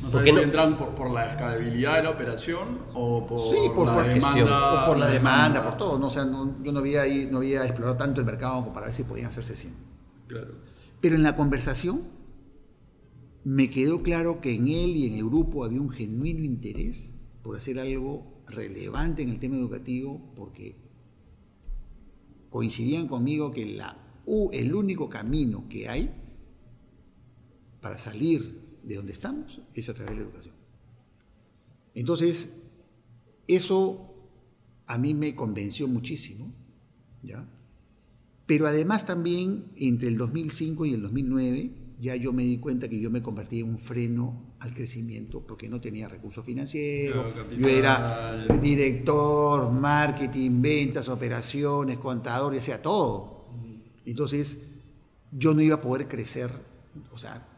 [0.01, 4.83] No sabes si entran por, la escalabilidad de la operación o por, la demanda.
[4.83, 5.97] O por la demanda, por todo.
[5.97, 6.07] ¿no?
[6.07, 9.03] O sea, yo no había, no había explorado tanto el mercado como para ver si
[9.03, 9.73] podían hacerse 100.
[10.27, 10.53] Claro.
[11.01, 12.03] Pero en la conversación
[13.43, 17.11] me quedó claro que en él y en el grupo había un genuino interés
[17.43, 20.75] por hacer algo relevante en el tema educativo, porque
[22.49, 23.97] coincidían conmigo que la,
[24.51, 26.11] el único camino que hay
[27.81, 30.55] para salir de donde estamos es a través de la educación.
[31.93, 32.49] Entonces,
[33.47, 34.13] eso
[34.85, 36.53] a mí me convenció muchísimo,
[37.23, 37.47] ¿ya?
[38.45, 42.99] Pero además también entre el 2005 y el 2009 ya yo me di cuenta que
[42.99, 47.33] yo me convertí en un freno al crecimiento porque no tenía recursos financieros.
[47.57, 53.45] Yo era director, marketing, ventas, operaciones, contador, ya sea todo.
[54.05, 54.57] Entonces,
[55.31, 56.51] yo no iba a poder crecer,
[57.11, 57.54] o sea,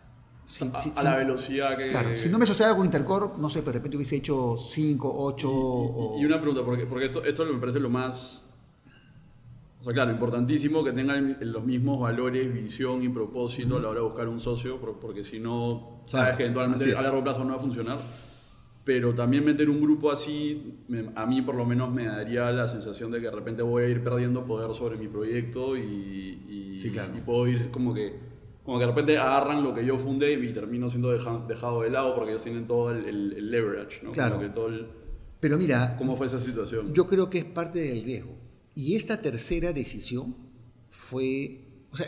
[0.48, 1.90] sin- a, sin- a la velocidad que...
[1.92, 5.14] Claro, si no me asociaba con Intercorp, no sé, pero de repente hubiese hecho 5,
[5.16, 8.44] 8 Y, y una pregunta, porque, porque esto, esto me parece lo más...
[9.80, 14.00] O sea, claro, importantísimo que tengan los mismos valores, visión y propósito a la hora
[14.00, 17.44] de buscar un socio, por- porque si no, sabes Claro, que eventualmente a largo plazo
[17.44, 17.98] no va a funcionar.
[18.84, 22.68] Pero también meter un grupo así, me- a mí por lo menos me daría la
[22.68, 25.82] sensación de que de repente voy a ir perdiendo poder sobre mi proyecto y,
[26.74, 27.14] y, Sí, claro.
[27.16, 28.16] y puedo ir como que,
[28.68, 31.90] como que de repente agarran lo que yo fundé y termino siendo deja- dejado de
[31.90, 34.12] lado porque ellos tienen todo el, el- el leverage, ¿no?
[34.12, 34.36] Claro.
[34.36, 34.88] Como que todo el-
[35.40, 36.94] Pero mira, ¿Cómo fue esa situación?
[36.94, 38.36] yo creo que es parte del riesgo.
[38.76, 40.36] Y esta tercera decisión
[40.90, 42.08] fue, o sea,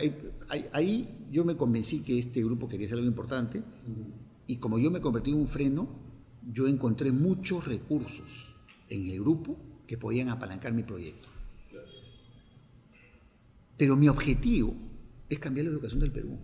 [0.50, 3.62] ahí, ahí yo me convencí que este grupo quería hacer algo importante
[4.46, 5.88] y como yo me convertí en un freno,
[6.52, 8.54] yo encontré muchos recursos
[8.90, 11.28] en el grupo que podían apalancar mi proyecto.
[13.78, 14.74] Pero mi objetivo
[15.30, 16.38] es cambiar la educación del Perú.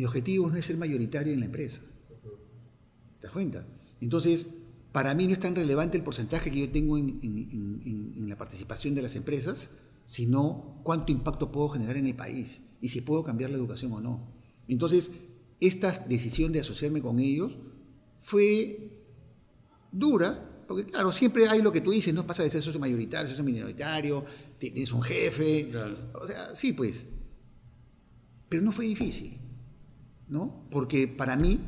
[0.00, 1.82] Mi objetivo no es ser mayoritario en la empresa.
[3.20, 3.66] ¿Te das cuenta?
[4.00, 4.46] Entonces,
[4.92, 8.12] para mí no es tan relevante el porcentaje que yo tengo en, en- en- en-
[8.16, 9.68] en la participación de las empresas,
[10.06, 14.00] sino cuánto impacto puedo generar en el país y si puedo cambiar la educación o
[14.00, 14.32] no.
[14.68, 15.10] Entonces,
[15.60, 17.52] esta decisión de asociarme con ellos
[18.20, 19.04] fue
[19.92, 23.28] dura, porque claro, siempre hay lo que tú dices, no pasa de ser socio mayoritario,
[23.28, 24.24] socio minoritario,
[24.58, 26.10] tienes un jefe, Claro.
[26.14, 27.06] o sea, sí pues,
[28.48, 29.36] pero no fue difícil,
[30.30, 30.64] ¿no?
[30.70, 31.60] Porque para mí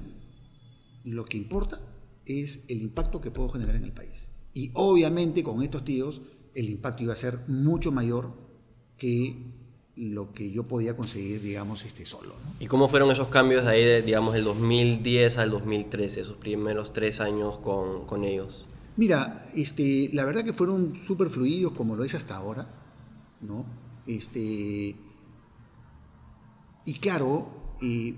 [1.04, 1.80] lo que importa
[2.24, 4.30] es el impacto que puedo generar en el país.
[4.54, 6.22] Y obviamente con estos tíos
[6.54, 8.32] el impacto iba a ser mucho mayor
[8.96, 9.36] que
[9.96, 12.30] lo que yo podía conseguir, digamos, este solo.
[12.30, 12.54] ¿no?
[12.60, 16.92] ¿Y cómo fueron esos cambios de ahí, de, digamos, del 2010 al 2013, esos primeros
[16.92, 18.68] tres años con, con ellos?
[18.96, 22.68] Mira, este, la verdad que fueron súper fluidos como lo es hasta ahora,
[23.40, 23.66] ¿no?
[24.06, 24.94] Este,
[26.84, 28.14] y claro, eh,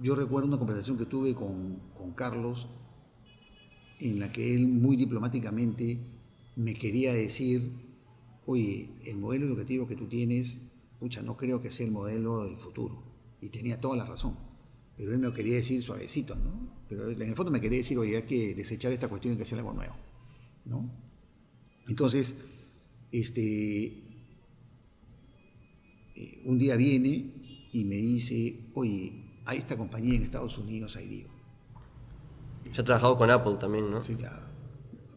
[0.00, 2.68] yo recuerdo una conversación que tuve con, con Carlos
[3.98, 5.98] en la que él muy diplomáticamente
[6.56, 7.70] me quería decir,
[8.46, 10.62] oye, el modelo educativo que tú tienes,
[10.98, 13.02] pucha, no creo que sea el modelo del futuro.
[13.42, 14.36] Y tenía toda la razón.
[14.96, 16.84] Pero él me lo quería decir suavecito, ¿no?
[16.88, 19.42] Pero en el fondo me quería decir, oye, hay que desechar esta cuestión y que
[19.42, 19.94] hacer algo nuevo,
[20.64, 20.90] ¿no?
[21.88, 22.36] Entonces,
[23.12, 23.86] este,
[26.14, 31.08] eh, un día viene y me dice, oye, hay esta compañía en Estados Unidos, ahí
[31.08, 31.30] digo.
[32.72, 34.02] Se ha trabajado con Apple también, ¿no?
[34.02, 34.42] Sí, claro.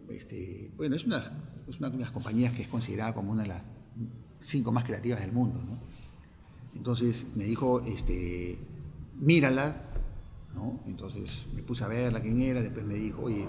[0.09, 1.31] Este, bueno, es una,
[1.67, 3.63] es una de las compañías que es considerada como una de las
[4.41, 5.79] cinco más creativas del mundo, ¿no?
[6.75, 8.57] Entonces me dijo, este,
[9.19, 9.75] mírala,
[10.53, 10.79] ¿no?
[10.85, 13.45] Entonces me puse a verla quién era, después me dijo, oye,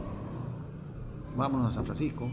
[1.36, 2.30] vámonos a San Francisco.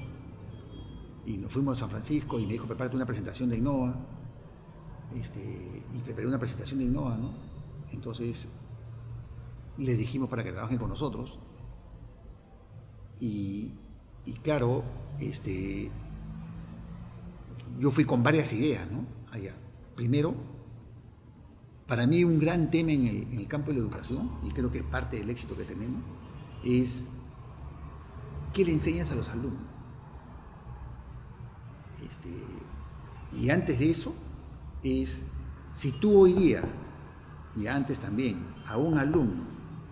[1.25, 3.95] Y nos fuimos a San Francisco y me dijo, prepárate una presentación de Innova.
[5.15, 7.50] Este, y preparé una presentación de Innova, ¿no?
[7.93, 8.47] Entonces
[9.77, 11.39] le dijimos para que trabajen con nosotros.
[13.19, 13.73] Y,
[14.25, 14.84] y claro,
[15.19, 15.91] este,
[17.80, 19.06] yo fui con varias ideas, ¿no?
[19.32, 19.56] Allá.
[19.95, 20.34] Primero,
[21.88, 24.71] para mí un gran tema en el, en el campo de la educación, y creo
[24.71, 26.01] que es parte del éxito que tenemos,
[26.63, 27.06] es
[28.54, 29.62] qué le enseñas a los alumnos.
[32.08, 32.30] Este,
[33.39, 34.13] y antes de eso,
[34.84, 35.23] es
[35.71, 36.63] si tú hoy día,
[37.55, 39.43] y antes también, a un alumno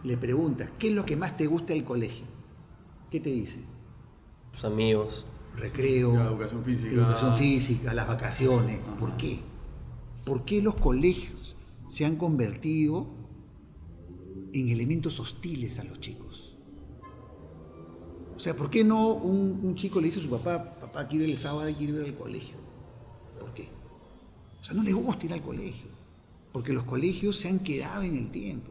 [0.04, 2.26] le preguntas, ¿qué es lo que más te gusta del colegio?
[3.12, 3.62] ¿Qué te dice?
[4.54, 5.26] Sus amigos.
[5.58, 6.92] recreo, La educación física.
[6.92, 8.80] educación física, las vacaciones.
[8.98, 9.42] ¿Por qué?
[10.26, 11.56] ¿Por qué los colegios
[11.88, 13.08] se han convertido
[14.54, 16.56] en elementos hostiles a los chicos?
[18.36, 21.26] O sea, ¿por qué no un, un chico le dice a su papá, papá, quiero
[21.26, 22.56] ir el sábado y quiero ir al colegio?
[23.38, 23.68] ¿Por qué?
[24.62, 25.88] O sea, no le gusta ir al colegio,
[26.60, 28.70] porque los colegios se han quedado en el tiempo.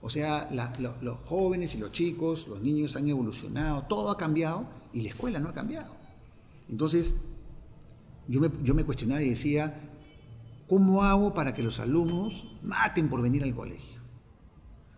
[0.00, 0.50] O sea,
[1.00, 5.38] los jóvenes y los chicos, los niños han evolucionado, todo ha cambiado y la escuela
[5.38, 5.94] no ha cambiado.
[6.68, 7.14] Entonces,
[8.26, 9.88] yo me, yo me cuestionaba y decía,
[10.66, 14.00] ¿cómo hago para que los alumnos maten por venir al colegio?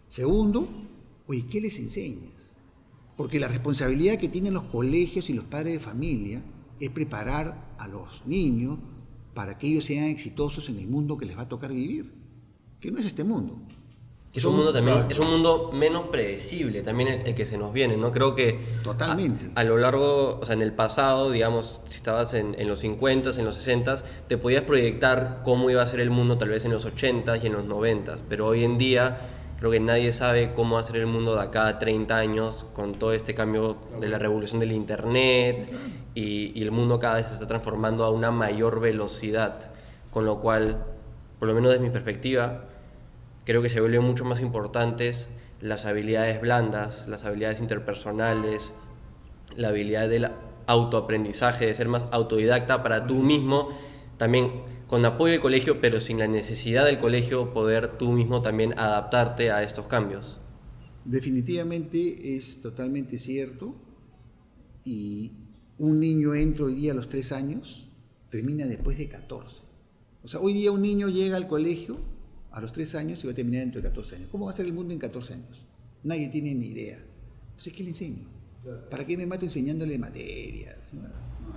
[0.08, 0.66] Segundo,
[1.26, 2.54] oye, ¿qué les enseñas?
[3.18, 6.42] Porque la responsabilidad que tienen los colegios y los padres de familia
[6.80, 8.78] es preparar a los niños
[9.34, 12.18] para que ellos sean exitosos en el mundo que les va a tocar vivir,
[12.80, 13.56] que no es este mundo.
[14.32, 17.72] Es un, mundo también, es un mundo menos predecible también el, el que se nos
[17.72, 18.12] viene, ¿no?
[18.12, 19.46] Creo que Totalmente.
[19.56, 22.78] a, a lo largo, o sea, en el pasado, digamos, si estabas en, en los
[22.78, 23.96] 50, en los 60,
[24.28, 27.46] te podías proyectar cómo iba a ser el mundo tal vez en los 80 y
[27.46, 29.18] en los 90, pero hoy en día
[29.58, 32.66] creo que nadie sabe cómo va a ser el mundo de acá a 30 años
[32.72, 35.68] con todo este cambio de la revolución del Internet
[36.14, 39.72] y, y el mundo cada vez se está transformando a una mayor velocidad,
[40.12, 40.84] con lo cual,
[41.40, 42.69] por lo menos desde mi perspectiva,
[43.44, 45.28] creo que se vuelven mucho más importantes
[45.60, 48.72] las habilidades blandas, las habilidades interpersonales,
[49.56, 50.28] la habilidad del
[50.66, 53.70] autoaprendizaje, de ser más autodidacta para tú mismo,
[54.16, 54.50] también
[54.86, 59.50] con apoyo del colegio, pero sin la necesidad del colegio, poder tú mismo también adaptarte
[59.50, 60.40] a estos cambios.
[61.04, 63.74] Definitivamente es totalmente cierto.
[64.84, 65.32] Y
[65.78, 67.86] un niño entra hoy día a los tres años,
[68.30, 69.62] termina después de 14.
[70.22, 71.98] O sea, hoy día un niño llega al colegio
[72.52, 74.28] a los tres años y va a terminar dentro de 14 años.
[74.30, 75.64] ¿Cómo va a ser el mundo en 14 años?
[76.02, 76.98] Nadie tiene ni idea.
[77.50, 78.26] Entonces, ¿qué le enseño?
[78.90, 80.76] ¿Para qué me mato enseñándole materias?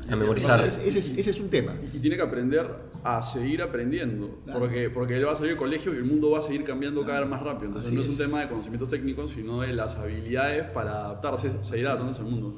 [0.09, 0.63] A memorizar.
[0.65, 1.73] Ese, ese es, ese es un tema.
[1.93, 2.67] Y tiene que aprender
[3.03, 4.59] a seguir aprendiendo, Claro.
[4.59, 7.01] porque, porque él va a salir del colegio y el mundo va a seguir cambiando
[7.05, 7.67] cada vez más rápido.
[7.67, 8.13] Entonces Así no es, es.
[8.13, 12.49] un tema de conocimientos técnicos, sino de las habilidades para adaptarse, seguir adaptándose al mundo.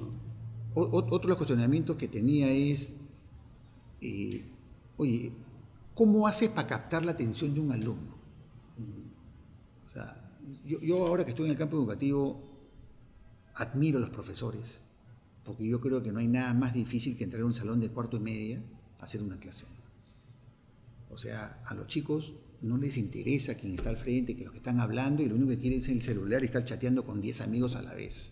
[0.73, 0.81] ¿no?
[0.81, 2.93] Otro de los cuestionamientos que tenía es,
[4.01, 4.43] eh,
[4.97, 5.31] oye,
[5.93, 8.14] ¿cómo haces para captar la atención de un alumno?
[10.65, 12.41] Yo, ahora que estoy en el campo educativo,
[13.53, 14.81] admiro a los profesores,
[15.43, 17.89] porque yo creo que no hay nada más difícil que entrar a un salón de
[17.89, 18.63] cuarto y media
[18.99, 19.67] a hacer una clase.
[21.11, 24.57] O sea, a los chicos no les interesa quién está al frente, que los que
[24.57, 27.41] están hablando, y lo único que quieren es el celular y estar chateando con 10
[27.41, 28.31] amigos a la vez.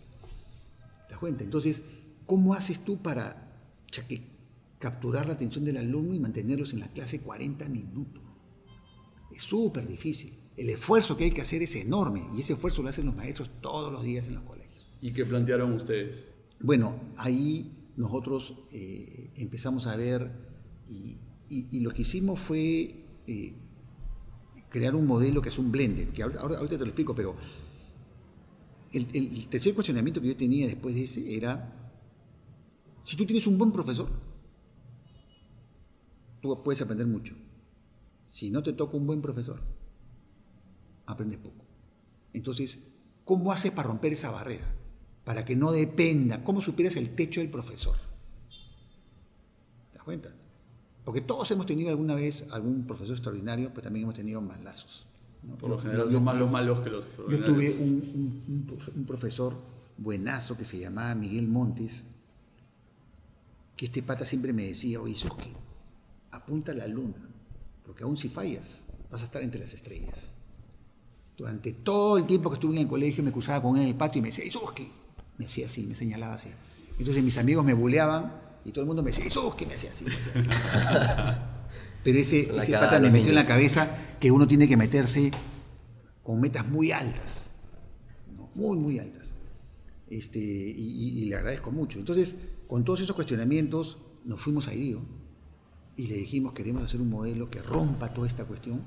[1.06, 1.44] ¿Te das cuenta?
[1.44, 1.84] Entonces,
[2.26, 3.52] ¿cómo haces tú para
[4.80, 8.22] capturar la atención del alumno y mantenerlos en la clase 40 minutos?
[9.32, 10.43] Es súper difícil.
[10.56, 13.50] El esfuerzo que hay que hacer es enorme y ese esfuerzo lo hacen los maestros
[13.60, 14.86] todos los días en los colegios.
[15.00, 16.26] ¿Y qué plantearon ustedes?
[16.60, 20.30] Bueno, ahí nosotros eh, empezamos a ver
[20.88, 23.54] y, y- y lo que hicimos fue eh,
[24.68, 27.34] crear un modelo que es un blended, que ahora, ahorita te lo explico, pero
[28.92, 31.92] el- el tercer cuestionamiento que yo tenía después de ese era,
[33.00, 34.08] si tú tienes un buen profesor,
[36.40, 37.34] tú puedes aprender mucho.
[38.26, 39.60] Si no te toca un buen profesor,
[41.06, 41.64] aprendes poco.
[42.32, 42.78] Entonces,
[43.24, 44.66] ¿cómo haces para romper esa barrera?
[45.24, 47.96] Para que no dependa, ¿cómo superas el techo del profesor?
[49.90, 50.30] ¿Te das cuenta?
[51.04, 55.06] Porque todos hemos tenido alguna vez algún profesor extraordinario, pero también hemos tenido malazos.
[55.42, 55.56] ¿no?
[55.56, 57.54] Por lo Yo- general yo- son más los malos que los yo extraordinarios.
[57.76, 59.54] tuve un, un profesor
[59.98, 62.04] buenazo que se llamaba Miguel Montes,
[63.76, 65.52] que este pata siempre me decía, oye, Suski,
[66.30, 67.16] apunta a la luna,
[67.84, 70.33] porque aún si fallas, vas a estar entre las estrellas.
[71.36, 73.94] Durante todo el tiempo que estuve en el colegio me cruzaba con él en el
[73.96, 74.88] patio y me decía, Suski,
[75.38, 76.48] me hacía así, me señalaba así.
[76.98, 78.32] Entonces mis amigos me buleaban
[78.64, 80.32] y todo el mundo me decía, Suski, me hacía así, me hacía
[81.28, 81.38] así.
[82.04, 85.30] Pero ese, La ese pata me metió en la cabeza que uno tiene que meterse
[86.22, 87.50] con metas muy altas,
[88.36, 88.50] ¿no?
[88.54, 89.32] muy, muy altas.
[90.08, 91.98] Este, y, y- y le agradezco mucho.
[91.98, 92.36] Entonces,
[92.68, 95.00] con todos esos cuestionamientos, nos fuimos a IRIO
[95.96, 98.82] y le dijimos, queremos hacer un modelo que rompa toda esta cuestión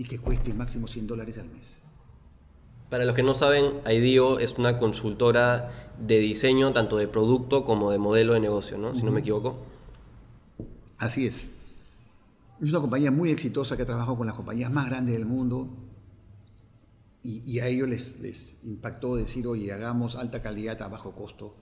[0.00, 1.82] y que cueste máximo 100 dólares al mes.
[2.88, 7.90] Para los que no saben, IDEO es una consultora de diseño tanto de producto como
[7.90, 8.96] de modelo de negocio, ¿no?
[8.96, 9.58] Si no me equivoco.
[10.96, 11.50] Así es.
[12.62, 15.68] Es una compañía muy exitosa que ha trabajado con las compañías más grandes del mundo
[17.22, 21.54] y, y a ellos les, les impactó decir, oye, hagamos alta calidad a bajo costo.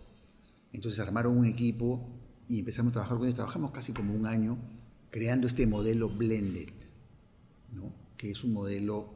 [0.72, 2.08] Entonces armaron un equipo
[2.46, 3.34] y empezamos a trabajar con ellos.
[3.34, 4.58] Trabajamos casi como un año
[5.10, 6.70] creando este modelo blended,
[7.72, 8.06] ¿no?
[8.18, 9.14] Que es un modelo,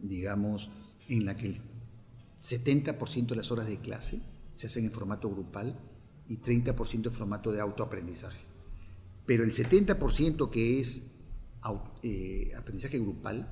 [0.00, 0.70] digamos,
[1.08, 1.56] en la que el
[2.38, 4.22] 70% de las horas de clase
[4.54, 5.78] se hacen en formato grupal
[6.28, 8.40] y 30% en formato de autoaprendizaje.
[9.26, 11.02] Pero el 70% que es
[12.02, 13.48] eh, aprendizaje grupal,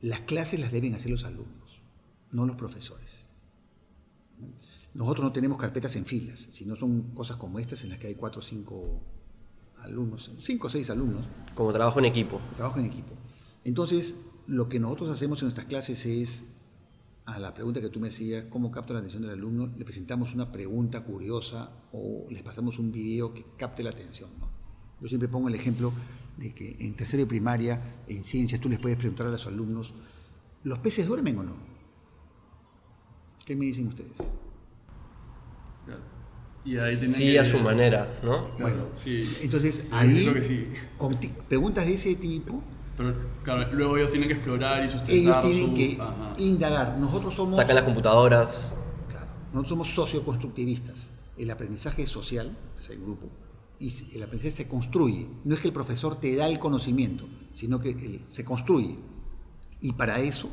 [0.00, 1.80] las clases las deben hacer los alumnos,
[2.32, 3.26] no los profesores.
[4.92, 8.14] Nosotros no tenemos carpetas en filas, sino son cosas como estas en las que hay
[8.16, 9.00] cuatro o cinco
[9.78, 11.26] alumnos, cinco o seis alumnos,
[11.60, 12.40] Como trabajo en equipo.
[12.56, 13.12] trabajo en equipo.
[13.64, 14.14] Entonces,
[14.46, 16.46] lo que nosotros hacemos en nuestras clases es,
[17.26, 19.66] a la pregunta que tú me decías, ¿cómo capta la atención del alumno?
[19.76, 24.30] Le presentamos una pregunta curiosa o les pasamos un video que capte la atención.
[24.40, 24.48] ¿no?
[25.02, 25.92] Yo siempre pongo el ejemplo
[26.38, 29.92] de que en tercero de primaria, en ciencias, tú les puedes preguntar a los alumnos,
[30.64, 31.56] ¿los peces duermen o no?
[33.44, 34.16] ¿Qué me dicen ustedes?
[35.84, 36.19] Claro.
[36.64, 38.54] Y ahí tienen Sí, que- a su manera, ¿no?
[38.56, 39.22] Claro, sí.
[39.42, 40.68] Entonces, ahí, creo que sí.
[40.98, 42.62] con ti- preguntas de ese tipo,
[42.96, 46.32] Pero claro, luego ellos tienen que explorar y sustentar Ellos tienen su- que Ajá.
[46.38, 46.98] indagar.
[46.98, 47.56] Nosotros somos...
[47.56, 48.74] Sacan las computadoras.
[49.08, 51.12] Claro, nosotros somos socioconstructivistas.
[51.38, 53.28] El aprendizaje es social, es el grupo,
[53.78, 55.26] y el aprendizaje se construye.
[55.44, 58.96] No es que el profesor te da el conocimiento, sino que el- se construye.
[59.80, 60.50] Y para eso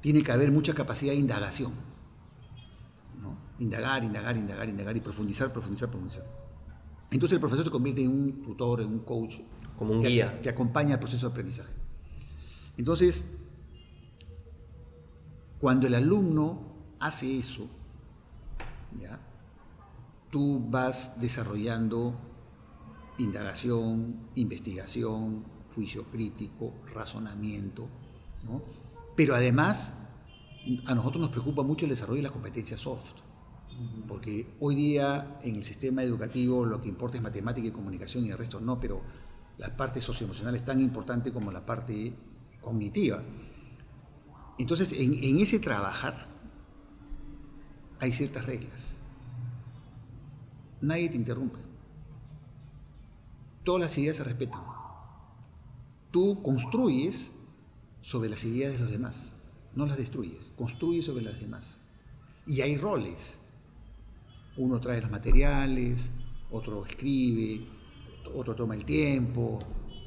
[0.00, 1.72] tiene que haber mucha capacidad de indagación.
[3.58, 6.24] Indagar, indagar, indagar, indagar y profundizar, profundizar, profundizar.
[7.10, 9.36] Entonces el profesor se convierte en un tutor, en un coach.
[9.78, 10.40] Como un que- guía.
[10.42, 11.72] Que acompaña el proceso de aprendizaje.
[12.76, 13.24] Entonces,
[15.60, 16.60] cuando el alumno
[17.00, 17.66] hace eso,
[19.00, 19.18] ¿ya?
[20.30, 22.14] tú vas desarrollando
[23.18, 25.44] indagación, investigación,
[25.74, 27.88] juicio crítico, razonamiento,
[28.44, 28.62] ¿no?
[29.14, 29.94] pero además
[30.86, 33.14] a nosotros nos preocupa mucho el desarrollo de las competencias soft,
[34.06, 38.30] porque hoy día en el sistema educativo lo que importa es matemática y comunicación y
[38.30, 39.02] el resto no, pero
[39.58, 42.14] la parte socioemocional es tan importante como la parte
[42.60, 43.22] cognitiva.
[44.58, 46.28] Entonces, en, ese trabajar
[48.00, 49.00] hay ciertas reglas.
[50.80, 51.58] Nadie te interrumpe.
[53.64, 54.62] Todas las ideas se respetan.
[56.10, 57.32] Tú construyes
[58.00, 59.32] sobre las ideas de los demás,
[59.74, 61.80] no las destruyes, construyes sobre las demás.
[62.46, 63.40] Y hay roles.
[64.58, 66.10] Uno trae los materiales,
[66.50, 67.64] otro escribe,
[68.34, 69.58] otro toma el tiempo,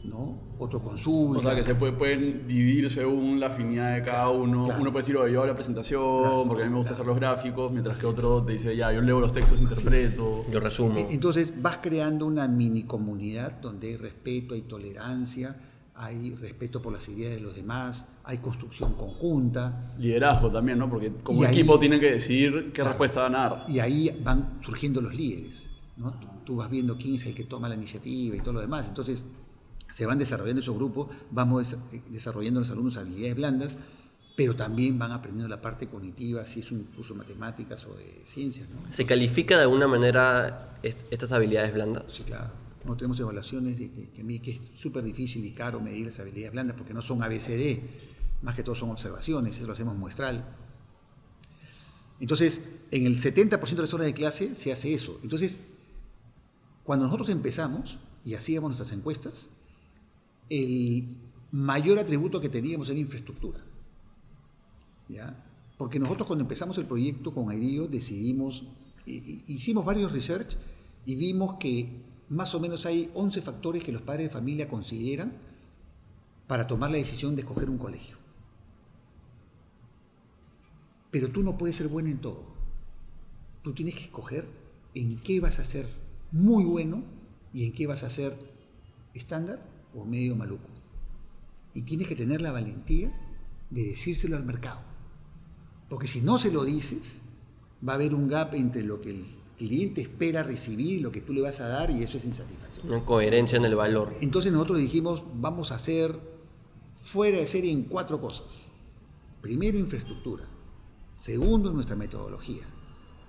[0.04, 0.40] ¿no?
[0.58, 1.40] Otro consulta.
[1.40, 4.66] O sea, que se puede, pueden dividir según la afinidad de cada uno.
[4.66, 4.82] claro.
[4.82, 7.12] Uno puede decir, oye, yo hago la presentación, Claro, porque a mí me gusta claro.
[7.12, 10.46] hacer los gráficos, mientras que otro te dice, ya, yo leo los textos, interpreto.
[10.52, 10.96] Yo resumo.
[10.98, 15.58] E- Entonces vas creando una mini comunidad donde hay respeto, hay tolerancia,
[16.02, 20.90] hay respeto por las ideas de los demás, hay construcción conjunta Liderazgo también, ¿no?
[20.90, 22.90] Porque como ahí- equipo tienen que decidir qué Claro.
[22.92, 23.66] respuesta van a dar.
[23.68, 25.70] y ahí van surgiendo los líderes.
[25.98, 26.12] ¿no?
[26.14, 28.88] Tú, tú vas viendo quién es el que toma la iniciativa y todo lo demás.
[28.88, 29.22] Entonces
[29.92, 33.78] se van desarrollando esos grupos, vamos des- eh, desarrollando los alumnos habilidades blandas,
[34.38, 38.22] pero también van aprendiendo la parte cognitiva, si es un curso de matemáticas o de
[38.24, 38.70] ciencias.
[38.70, 38.78] ¿no?
[38.94, 42.06] ¿Se califica de alguna manera es- estas habilidades blandas?
[42.08, 42.52] Sí, claro.
[42.86, 47.02] No tenemos evaluaciones que, es súper difícil y caro medir las habilidades blandas porque no
[47.02, 47.80] son ABCD,
[48.42, 50.46] más que todo son observaciones, eso lo hacemos muestral.
[52.20, 52.62] Entonces,
[52.92, 55.20] en el 70% de las horas de clase se hace eso.
[55.24, 55.60] Entonces,
[56.84, 59.50] cuando nosotros empezamos y hacíamos nuestras encuestas,
[60.50, 61.18] el
[61.52, 63.60] mayor atributo que teníamos era infraestructura.
[65.08, 65.36] ¿ya?
[65.78, 68.64] Porque nosotros cuando empezamos el proyecto con IDEO decidimos,
[69.06, 70.58] hicimos varios research
[71.06, 75.34] y vimos que más o menos hay 11 factores que los padres de familia consideran
[76.48, 78.18] para tomar la decisión de escoger un colegio.
[81.12, 82.44] Pero tú no puedes ser bueno en todo.
[83.64, 84.48] Tú tienes que escoger
[84.94, 85.90] en qué vas a ser
[86.32, 87.04] muy bueno
[87.54, 88.38] y en qué vas a ser
[89.14, 89.66] estándar
[89.96, 90.70] o medio maluco.
[91.74, 93.12] Y tienes que tener la valentía
[93.70, 94.82] de decírselo al mercado.
[95.90, 97.22] Porque si no se lo dices,
[97.88, 99.26] va a haber un gap entre lo que el
[99.60, 102.88] cliente espera recibir lo que tú le vas a dar y eso es insatisfacción.
[102.88, 104.16] Una coherencia en el valor.
[104.22, 106.18] Entonces nosotros dijimos, vamos a hacer
[106.96, 108.48] fuera de serie en cuatro cosas.
[109.42, 110.46] Primero, infraestructura.
[111.14, 112.64] Segundo, nuestra metodología.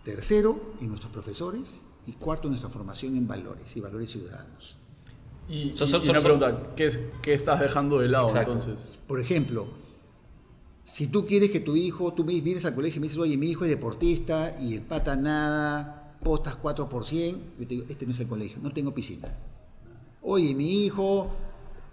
[0.05, 1.81] Tercero, en nuestros profesores.
[2.07, 4.77] Y cuarto, nuestra formación en valores y valores ciudadanos.
[5.49, 8.09] Y, So- y- so- y so- una so- pregunta, ¿qué, es, ¿qué estás dejando de
[8.09, 8.53] lado Exacto.
[8.53, 8.89] entonces?
[9.07, 9.67] Por ejemplo,
[10.83, 13.37] si tú quieres que tu hijo, tú me vienes al colegio y me dices, oye,
[13.37, 17.87] mi hijo es deportista y el pata nada, postas 4 por 100, yo te digo,
[17.89, 19.29] este no es el colegio, no tengo piscina.
[20.23, 21.31] Oye, mi hijo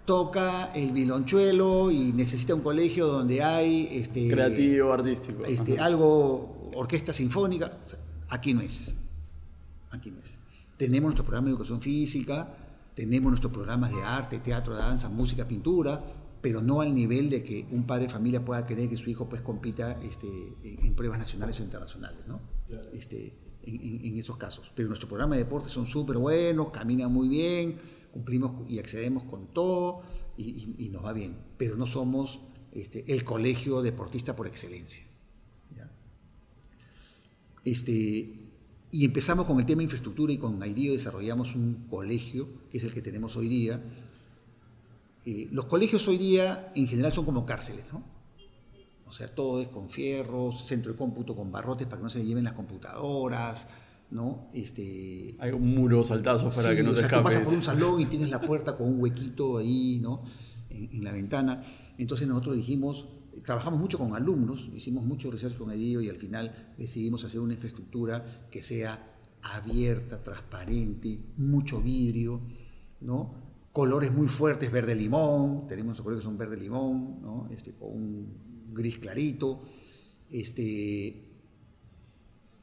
[0.04, 5.44] toca el vilonchuelo y necesita un colegio donde hay este, Creativo, artístico.
[5.44, 5.86] este, Ajá.
[5.86, 7.78] algo, orquesta sinfónica.
[7.84, 7.98] O sea,
[8.30, 8.94] Aquí no es.
[9.90, 10.38] Aquí no es.
[10.76, 12.54] Tenemos nuestro programa de educación física,
[12.94, 16.02] tenemos nuestros programas de arte, teatro, danza, música, pintura,
[16.42, 19.28] pero no al nivel de que un padre de familia pueda querer que su hijo
[19.28, 20.26] pues compita este,
[20.62, 22.40] en, en pruebas nacionales o internacionales, ¿no?
[22.92, 23.34] Este,
[23.68, 24.72] en, esos casos.
[24.74, 27.76] Pero nuestros programas de deporte son súper buenos, caminan muy bien,
[28.12, 30.02] cumplimos y accedemos con todo
[30.36, 31.36] y, nos va bien.
[31.56, 32.40] Pero no somos
[32.72, 35.04] este, el colegio deportista por excelencia.
[37.64, 38.32] Este,
[38.90, 42.84] y empezamos con el tema de infraestructura y con IDEO desarrollamos un colegio, que es
[42.84, 43.82] el que tenemos hoy día.
[45.26, 48.17] Eh, los colegios hoy día en general son como cárceles, ¿no?
[49.08, 52.24] O sea, todo es con fierros, centro de cómputo con barrotes para que no se
[52.24, 53.66] lleven las computadoras,
[54.10, 54.48] ¿no?
[54.52, 57.58] Este, Hay muros altazos para Sí, que no o te sea, tú pasas por un
[57.58, 57.80] escapes.
[57.80, 60.22] salón y tienes la puerta con un huequito ahí, ¿no?
[60.70, 61.62] En, en la ventana.
[61.96, 63.08] Entonces nosotros dijimos,
[63.44, 67.54] trabajamos mucho con alumnos, hicimos mucho research con ellos y al final decidimos hacer una
[67.54, 72.40] infraestructura que sea abierta, transparente, mucho vidrio,
[73.00, 73.48] ¿no?
[73.72, 77.46] colores muy fuertes, verde limón, tenemos colores que son verde limón, ¿no?
[77.50, 78.47] este, con un
[78.78, 79.60] gris clarito.
[80.30, 81.24] Este,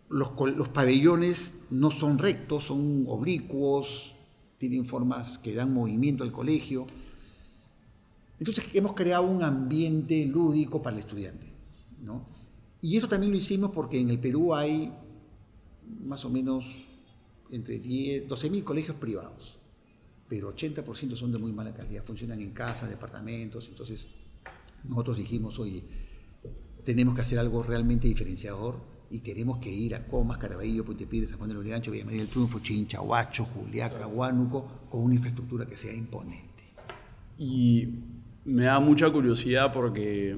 [0.10, 4.16] los, los pabellones no son rectos, son oblicuos,
[4.58, 6.88] tienen formas que dan movimiento al colegio.
[8.40, 11.48] Entonces hemos creado un ambiente lúdico para el estudiante.
[12.02, 12.26] ¿no?
[12.82, 14.94] Y eso también lo hicimos porque en el Perú hay
[16.04, 16.66] más o menos
[17.52, 19.58] entre 10, 12 mil colegios privados,
[20.28, 24.08] pero 80% son de muy mala calidad, funcionan en casas, departamentos, entonces
[24.84, 25.84] nosotros dijimos, oye,
[26.86, 28.78] tenemos que hacer algo realmente diferenciador
[29.10, 32.22] y tenemos que ir a Comas, Caraballo, Puente Piedra, San Juan de Lurigancho, Villa María
[32.22, 36.64] del Triunfo, Chincha, Huacho, Juliaca, Huánuco, con una infraestructura que sea imponente.
[37.38, 37.90] Y
[38.46, 40.38] me da mucha curiosidad porque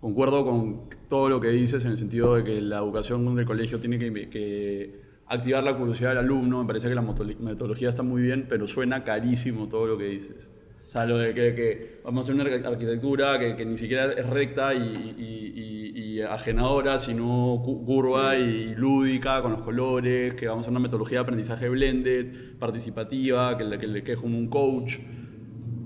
[0.00, 3.78] concuerdo con todo lo que dices en el sentido de que la educación del colegio
[3.80, 6.60] tiene que, activar la curiosidad del alumno.
[6.60, 10.50] Me parece que la metodología está muy bien, pero suena carísimo todo lo que dices.
[10.90, 14.74] O sea, lo de que, vamos a hacer una arquitectura que, ni siquiera es recta
[14.74, 21.18] y, ajenadora, sino curva y lúdica con los colores, que vamos a hacer una metodología
[21.18, 24.96] de aprendizaje blended, participativa, que, que, que es como un coach.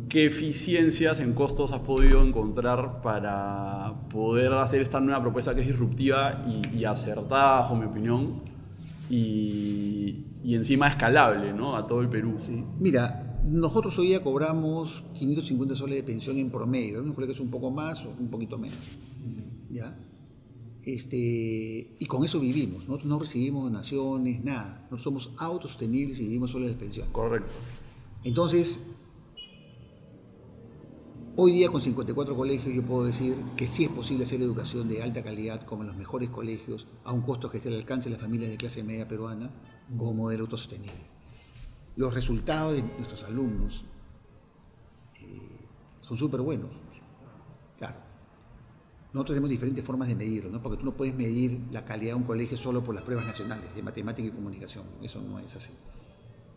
[0.08, 5.66] ¿Qué eficiencias en costos has podido encontrar para poder hacer esta nueva propuesta que es
[5.66, 6.42] disruptiva
[6.72, 8.40] y, acertada, bajo mi opinión,
[9.10, 11.76] y, encima escalable ¿no?
[11.76, 12.38] a todo el Perú?
[12.38, 12.64] Sí.
[12.80, 17.14] Mira, nosotros hoy día cobramos 550 soles de pensión en promedio, ¿no?
[17.14, 18.78] que es un poco más o un poquito menos.
[19.70, 19.96] ¿ya?
[20.82, 21.16] Este,
[21.98, 26.66] y con eso vivimos, nosotros no recibimos donaciones, nada, nosotros somos autosostenibles y vivimos solo
[26.66, 27.08] de pensión.
[27.12, 27.52] Correcto.
[28.24, 28.80] Entonces,
[31.36, 35.02] Hoy día con 54 colegios yo puedo decir que sí es posible hacer educación de
[35.02, 38.14] alta calidad como en los mejores colegios a un costo que esté al alcance de
[38.14, 39.50] las familias de clase media peruana
[39.98, 41.13] como modelo autosostenible.
[41.96, 43.84] Los resultados de nuestros alumnos
[45.20, 45.66] eh,
[46.00, 46.70] son súper buenos.
[47.78, 47.96] Claro,
[49.12, 50.60] nosotros tenemos diferentes formas de medirlo, ¿no?
[50.60, 53.74] porque tú no puedes medir la calidad de un colegio solo por las pruebas nacionales
[53.74, 55.72] de matemática y comunicación, eso no es así.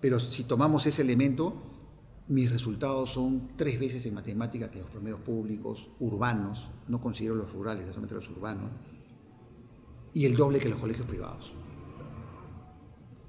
[0.02, 1.54] Pero si tomamos ese elemento,
[2.28, 7.52] mis resultados son tres veces en matemática que los promedios públicos urbanos, no considero los
[7.52, 8.72] rurales, solamente los urbanos,
[10.14, 11.54] y el doble que los colegios privados,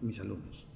[0.01, 0.68] mis alumnos.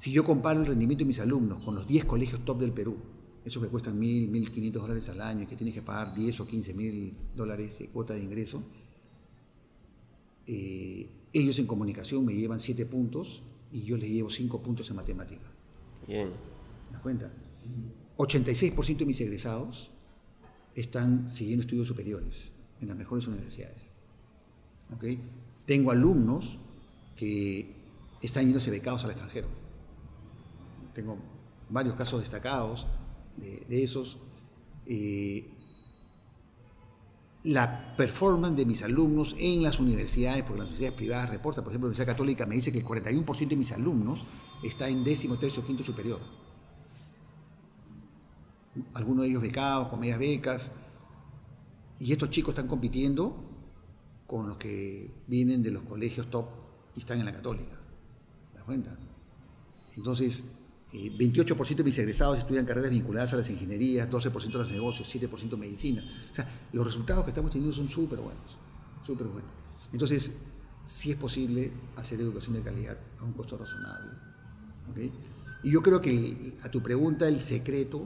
[0.00, 2.96] Si yo comparo el rendimiento de mis alumnos con los 10 colegios top del Perú,
[3.44, 6.46] esos que cuestan 1.000, 1.500 dólares al año y que tienes que pagar 10 o
[6.46, 8.62] 15 mil dólares de cuota de ingreso,
[10.46, 13.42] eh, ellos en comunicación me llevan 7 puntos
[13.72, 15.52] y yo les llevo 5 puntos en matemática.
[16.08, 16.28] Bien.
[16.28, 17.30] ¿Me das cuenta?
[18.16, 19.90] 86% de mis egresados
[20.74, 23.92] están siguiendo estudios superiores en las mejores universidades.
[24.94, 25.20] ¿Okay?
[25.66, 26.56] Tengo alumnos
[27.16, 27.74] que
[28.22, 29.59] están yéndose becados al extranjero.
[30.94, 31.18] Tengo
[31.68, 32.86] varios casos destacados
[33.36, 34.18] de, esos.
[34.86, 35.50] Eh,
[37.42, 41.88] la performance de mis alumnos en las universidades, porque las universidades privadas reportan, por ejemplo,
[41.88, 44.24] la Universidad Católica me dice que el 41% de mis alumnos
[44.62, 46.20] está en décimo, tercio, quinto superior
[48.94, 50.72] algunos de ellos becados, con medias becas,
[51.98, 53.44] y estos chicos están compitiendo
[54.26, 56.46] con los que vienen de los colegios top
[56.94, 57.78] y están en la católica.
[58.52, 58.96] ¿Te das cuenta?
[59.96, 60.44] Entonces,
[60.92, 65.14] 28% eh, de mis egresados estudian carreras vinculadas a las ingenierías, 12% a los negocios,
[65.14, 66.04] 7% medicina.
[66.30, 68.56] O sea, los resultados que estamos teniendo son súper buenos,
[69.06, 69.50] súper buenos.
[69.92, 70.32] Entonces,
[70.84, 74.10] sí es posible hacer educación de calidad a un costo razonable.
[75.62, 78.04] Y yo creo que a tu pregunta, el secreto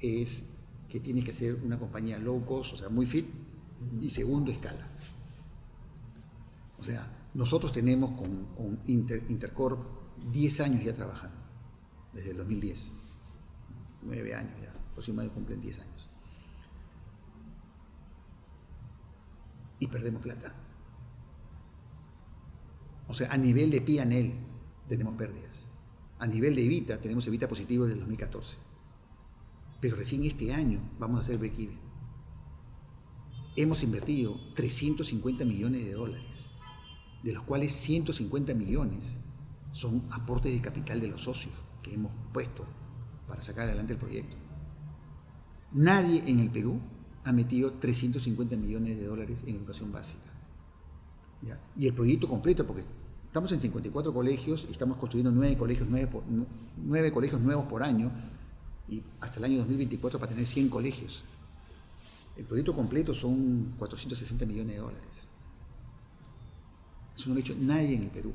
[0.00, 0.50] es
[0.88, 3.26] que tienes que ser una compañía low cost, o sea, muy fit,
[4.00, 4.88] y segundo, escala.
[6.78, 9.80] O sea, nosotros tenemos con, Intercorp
[10.32, 11.36] 10 años ya trabajando,
[12.12, 12.92] desde el 2010.
[14.02, 16.10] 9 años ya, próximo cumplen 10 años.
[19.80, 20.54] Y perdemos plata.
[23.06, 24.34] O sea, a nivel de P&L
[24.88, 25.70] tenemos pérdidas.
[26.18, 28.58] A nivel de Evita tenemos Evita positivo desde el 2014.
[29.80, 31.78] Pero recién este año vamos a hacer break-even.
[33.56, 36.50] Hemos invertido 350 millones de dólares,
[37.22, 39.20] de los cuales 150 millones
[39.72, 42.64] son aportes de capital de los socios que hemos puesto
[43.26, 44.36] para sacar adelante el proyecto.
[45.72, 46.80] Nadie en el Perú
[47.24, 50.32] ha metido 350 millones de dólares en educación básica.
[51.76, 52.84] Y el proyecto completo, porque
[53.26, 58.10] estamos en 54 colegios y estamos construyendo 9 colegios, 9 colegios nuevos por año,
[58.88, 61.24] y hasta el año 2024 para tener 100 colegios.
[62.36, 65.28] El proyecto completo son 460 millones de dólares.
[67.14, 68.32] Eso no lo ha hecho nadie en el Perú.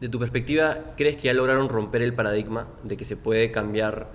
[0.00, 4.08] De tu perspectiva, ¿crees que ya lograron romper el paradigma de que se puede cambiar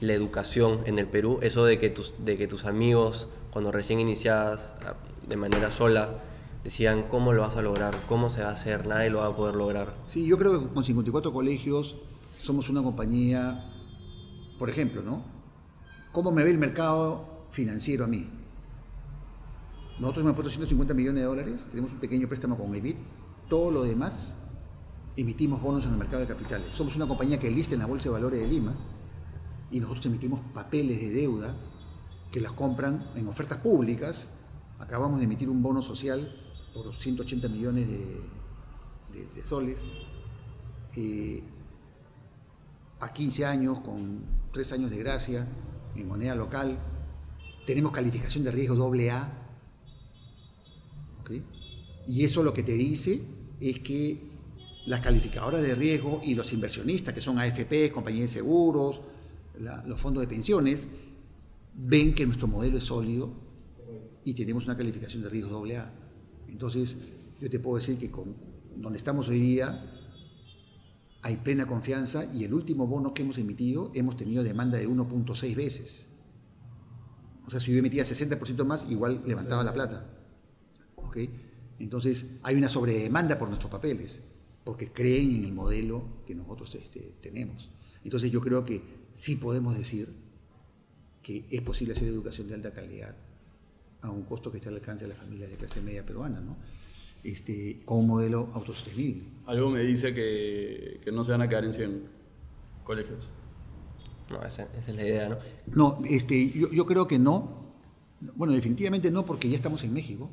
[0.00, 4.00] la educación en el Perú, eso de que tus, de que tus amigos, cuando recién
[4.00, 4.94] iniciadas ah,
[5.26, 6.22] de manera sola,
[6.64, 8.04] decían, ¿cómo lo vas a lograr?
[8.08, 8.86] ¿Cómo se va a hacer?
[8.86, 9.94] Nadie lo va a poder lograr.
[10.06, 11.96] Sí, yo creo que con 54 colegios
[12.40, 13.72] somos una compañía,
[14.58, 15.22] por ejemplo, ¿no?
[16.12, 18.26] ¿Cómo me ve el mercado financiero a mí?
[19.98, 22.96] Nosotros hemos puesto 150 millones de dólares, tenemos un pequeño préstamo con el BID,
[23.48, 24.34] todo lo demás
[25.16, 26.74] emitimos bonos en el mercado de capitales.
[26.74, 28.74] Somos una compañía que lista en la Bolsa de Valores de Lima
[29.70, 31.54] y nosotros emitimos papeles de deuda
[32.30, 34.30] que las compran en ofertas públicas.
[34.78, 36.34] Acabamos de emitir un bono social
[36.74, 39.84] por 180 millones de, soles
[40.94, 41.42] eh,
[43.00, 44.20] a 15 años con
[44.52, 45.46] 3 años de gracia
[45.94, 46.78] en moneda local.
[47.66, 49.42] Tenemos calificación de riesgo doble A.
[52.06, 53.22] Y eso lo que te dice
[53.60, 54.25] es que
[54.86, 59.00] las calificadoras de riesgo y los inversionistas, que son AFP, compañías de seguros,
[59.86, 60.86] los fondos de pensiones,
[61.74, 63.30] ven que nuestro modelo es sólido
[64.24, 65.92] y tenemos una calificación de riesgo AA.
[66.48, 66.96] Entonces,
[67.40, 68.34] yo te puedo decir que con
[68.76, 69.92] donde estamos hoy día
[71.22, 75.56] hay plena confianza y el último bono que hemos emitido hemos tenido demanda de 1.6
[75.56, 76.08] veces.
[77.46, 80.12] O sea, si yo emitía 60% más, igual levantaba la plata.
[81.78, 84.22] Entonces, hay una sobredemanda por nuestros papeles,
[84.66, 87.70] porque creen en el modelo que nosotros este, tenemos.
[88.02, 90.08] Entonces, yo creo que sí podemos decir
[91.22, 93.14] que es posible hacer educación de alta calidad
[94.02, 96.56] a un costo que esté al alcance de las familias de clase media peruana, ¿no?
[97.22, 99.22] Este, con un modelo autosostenible.
[99.46, 102.02] Algo me dice que, que no se van a quedar en 100
[102.82, 103.30] colegios.
[104.28, 105.38] No, esa, es la idea, ¿no?
[105.68, 107.72] No, este, yo, yo creo que no.
[108.34, 110.28] Bueno, definitivamente no, porque ya estamos en México.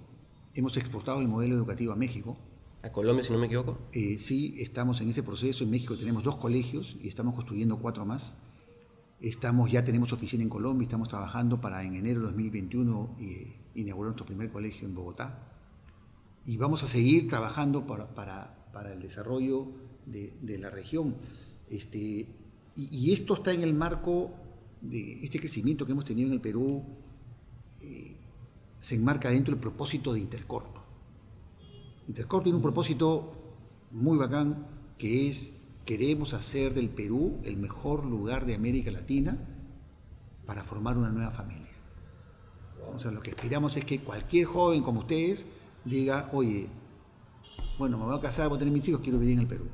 [0.56, 2.36] Hemos exportado el modelo educativo a México.
[2.84, 3.80] ¿A Colombia, si no me equivoco?
[3.94, 5.64] Eh, sí, estamos en ese proceso.
[5.64, 8.36] En México tenemos dos colegios y estamos construyendo cuatro más.
[9.22, 14.08] Estamos, ya tenemos oficina en Colombia, estamos trabajando para en enero de 2021 eh, inaugurar
[14.10, 15.50] nuestro primer colegio en Bogotá.
[16.46, 19.72] Y vamos a seguir trabajando para, para, para el desarrollo
[20.06, 21.16] de, de, la región.
[21.70, 22.28] Este,
[22.76, 24.34] y, esto está en el marco
[24.82, 26.84] de este crecimiento que hemos tenido en el Perú,
[27.82, 28.18] eh,
[28.78, 30.83] se enmarca dentro del propósito de Intercorp.
[32.08, 33.34] Intercorp tiene un propósito
[33.92, 35.54] muy bacán que es
[35.86, 39.38] queremos hacer del Perú el mejor lugar de América Latina
[40.46, 41.72] para formar una nueva familia.
[42.94, 45.48] O sea, lo que aspiramos es que cualquier joven como ustedes
[45.86, 46.68] diga, oye,
[47.78, 49.66] bueno, me voy a casar, voy a tener mis hijos, quiero vivir en el Perú.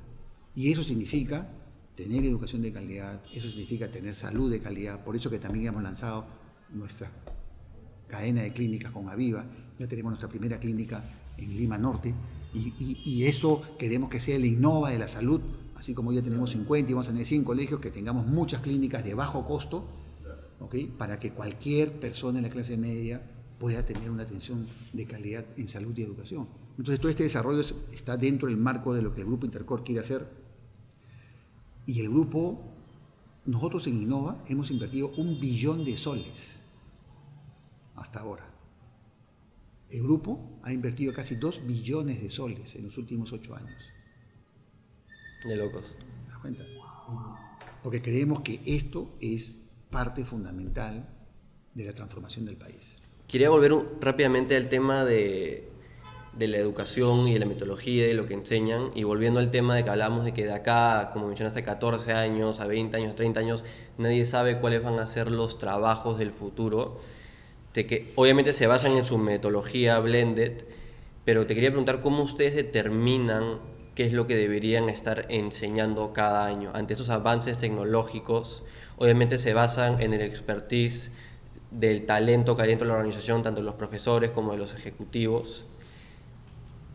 [0.56, 1.50] Y eso significa
[1.96, 5.84] tener educación de calidad, eso significa tener salud de calidad, por eso que también hemos
[5.84, 6.26] lanzado
[6.70, 7.12] nuestra
[8.08, 9.46] cadena de clínicas con Aviva,
[9.78, 11.04] ya tenemos nuestra primera clínica
[11.40, 12.14] en Lima Norte,
[12.54, 15.40] y, eso queremos que sea el innova de la salud
[15.80, 19.04] así como ya tenemos 50 y vamos a tener 100 colegios, que tengamos muchas clínicas
[19.04, 19.88] de bajo costo,
[20.98, 23.22] para que cualquier persona en la clase media
[23.58, 26.48] pueda tener una atención de calidad en salud y educación.
[26.78, 27.62] Entonces todo este desarrollo
[27.94, 30.28] está dentro del marco de lo que el Grupo Intercor quiere hacer.
[31.86, 32.62] Y el grupo,
[33.46, 36.60] nosotros en Innova hemos invertido un billón de soles
[37.96, 38.49] hasta ahora.
[39.90, 43.92] El grupo ha invertido casi dos billones de soles en los últimos ocho años.
[45.44, 45.96] De locos.
[45.98, 46.64] ¿Te das cuenta?
[47.82, 49.58] Porque creemos que esto es
[49.90, 51.10] parte fundamental
[51.74, 53.04] de la transformación del país.
[53.28, 55.70] Quería volver rápidamente al tema de,
[56.34, 59.50] de, la educación y de la metodología y de lo que enseñan, y volviendo al
[59.50, 63.16] tema de que hablamos de que de acá, como mencionaste, 14 años, a 20 años,
[63.16, 63.64] 30 años,
[63.98, 67.00] nadie sabe cuáles van a ser los trabajos del futuro,
[67.80, 70.66] de que obviamente se basan en su metodología blended,
[71.24, 73.60] pero te quería preguntar cómo ustedes determinan
[73.96, 76.72] qué es lo que deberían estar enseñando cada año.
[76.74, 78.66] Ante esos avances tecnológicos,
[78.98, 81.14] obviamente se basan en el expertise
[81.72, 84.74] del talento que hay dentro de la organización, tanto de los profesores como de los
[84.74, 85.66] ejecutivos.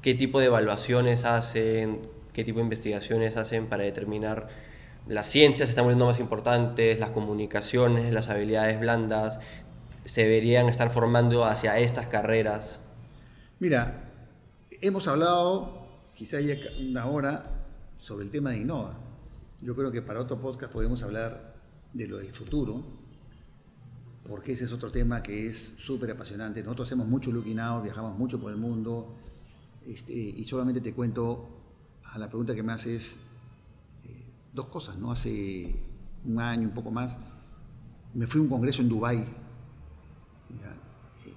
[0.03, 2.01] ¿Qué tipo de evaluaciones hacen?
[2.35, 4.49] ¿Qué tipo de investigaciones hacen para determinar
[5.07, 9.39] las ciencias están volviendo más importantes, las comunicaciones, las habilidades blandas,
[10.05, 12.81] se deberían estar formando hacia estas carreras?
[13.59, 14.11] Mira,
[14.81, 17.51] hemos hablado quizá haya una hora
[17.97, 18.99] sobre el tema de Innova.
[19.61, 21.55] Yo creo que para otro podcast podemos hablar
[21.93, 22.85] de lo del futuro,
[24.25, 26.63] porque ese es otro tema que es súper apasionante.
[26.63, 29.15] Nosotros hacemos mucho looking out, viajamos mucho por el mundo,
[29.87, 31.49] este, y solamente te cuento
[32.13, 33.19] a la pregunta que me haces
[34.05, 35.11] eh, dos cosas, ¿no?
[35.11, 35.75] Hace
[36.25, 37.19] un año, un poco más,
[38.15, 39.27] me fui a un congreso en Dubái,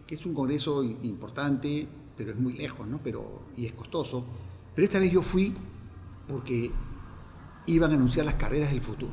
[0.07, 2.99] que es un congreso importante, pero es muy lejos, ¿no?
[3.03, 4.25] Pero, y es costoso
[4.77, 5.55] pero esta vez yo fui
[6.27, 6.69] porque
[7.65, 9.11] iban a anunciar las carreras del futuro.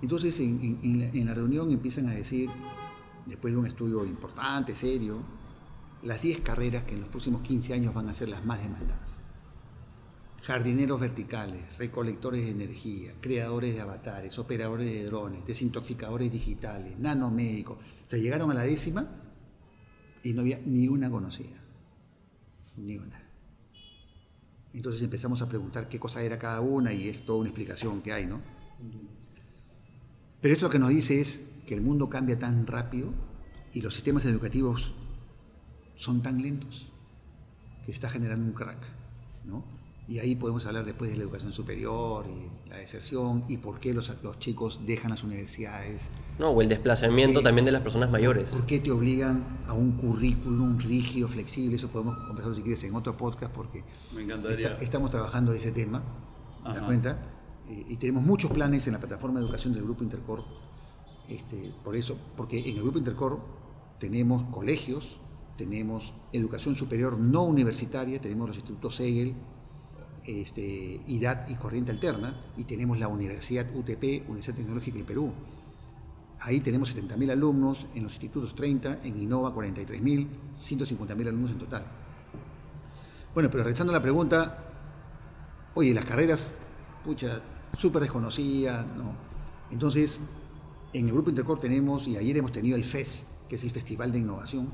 [0.00, 2.48] Entonces en, en la, en la reunión empiezan a decir,
[3.26, 5.18] después de un estudio importante, serio,
[6.04, 9.18] las 10 carreras que en los próximos 15 años van a ser las más demandadas.
[10.42, 17.78] Jardineros verticales, recolectores de energía, creadores de avatares, operadores de drones, desintoxicadores digitales, nanomédicos.
[18.06, 19.08] Se llegaron a la décima
[20.24, 21.62] y no había ni una conocida.
[22.76, 23.22] Ni una.
[24.74, 28.12] Entonces empezamos a preguntar qué cosa era cada una y es toda una explicación que
[28.12, 28.40] hay, ¿no?
[30.40, 33.12] Pero eso lo que nos dice es que el mundo cambia tan rápido
[33.72, 34.92] y los sistemas educativos
[35.94, 36.88] son tan lentos
[37.86, 38.82] que está generando un crack,
[39.44, 39.81] ¿no?
[40.08, 43.94] Y ahí podemos hablar después de la educación superior y la deserción y por qué
[43.94, 46.10] los, los chicos dejan las universidades.
[46.38, 47.48] No, o el desplazamiento ¿Por qué?
[47.48, 48.50] también de las personas mayores.
[48.50, 51.76] ¿Por qué te obligan a un currículum rígido, flexible?
[51.76, 53.82] Eso podemos conversar si quieres en otro podcast porque
[54.14, 54.70] Me encantaría.
[54.72, 56.02] esta- estamos trabajando ese tema,
[56.64, 57.18] ¿te das cuenta?
[57.70, 60.44] Eh, y tenemos muchos planes en la plataforma de educación del Grupo Intercor.
[61.28, 63.38] Este, por eso, porque en el Grupo Intercor
[64.00, 65.18] tenemos colegios,
[65.56, 69.34] tenemos educación superior no universitaria, tenemos los institutos Segel,
[70.26, 75.32] este, IDAT y Corriente Alterna, y tenemos la Universidad UTP, Universidad Tecnológica del Perú.
[76.40, 81.84] Ahí tenemos 70.000 alumnos, en los institutos 30, en Innova 43.000, 150.000 alumnos en total.
[83.34, 84.58] Bueno, pero regresando a la pregunta,
[85.74, 86.54] oye, las carreras,
[87.04, 87.40] pucha,
[87.78, 89.14] súper desconocidas, ¿no?
[89.70, 90.20] Entonces,
[90.92, 94.12] en el Grupo Intercor tenemos, y ayer hemos tenido el FES, que es el Festival
[94.12, 94.68] de Innovación,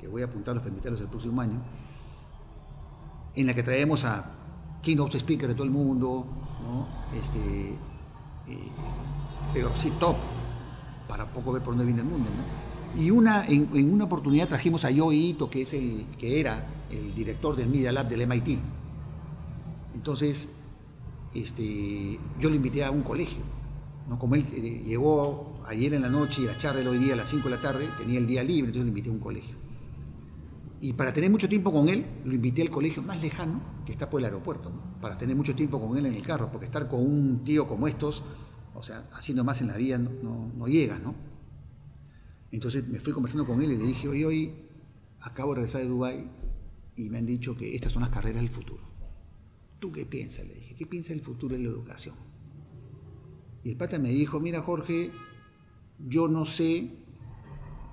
[0.00, 1.62] que voy a apuntar los permitirlos el próximo año,
[3.36, 4.43] en la que traemos a
[4.84, 6.26] keynote speakers de todo el mundo,
[6.62, 6.86] ¿no?
[7.18, 7.70] Este,
[8.48, 8.68] eh,
[9.52, 10.16] pero sí top,
[11.08, 12.28] para poco ver por dónde viene el mundo.
[12.30, 13.00] ¿no?
[13.00, 17.14] Y una, en, una oportunidad trajimos a Joe Ito, que, es el, que era el
[17.14, 18.58] director del Media Lab del MIT.
[19.94, 20.48] Entonces,
[21.34, 23.42] este, yo lo invité a un colegio.
[24.08, 24.18] ¿no?
[24.18, 27.28] Como él eh, llegó ayer en la noche y a charla hoy día a las
[27.30, 29.56] 5 de la tarde, tenía el día libre, entonces lo invité a un colegio.
[30.84, 34.10] Y para tener mucho tiempo con él, lo invité al colegio más lejano, que está
[34.10, 34.70] por el aeropuerto,
[35.00, 37.88] para tener mucho tiempo con él en el carro, porque estar con un tío como
[37.88, 38.22] estos,
[38.74, 41.14] o sea, haciendo más en la vida no, no, no llega, ¿no?
[42.50, 44.54] Entonces me fui conversando con él y le dije, hoy, hoy
[45.22, 46.30] acabo de regresar de Dubái
[46.96, 48.82] y me han dicho que estas son las carreras del futuro.
[49.78, 50.46] ¿Tú qué piensas?
[50.46, 52.14] Le dije, ¿qué piensas del futuro de la educación?
[53.62, 55.12] Y el pata me dijo, mira Jorge,
[55.98, 56.90] yo no sé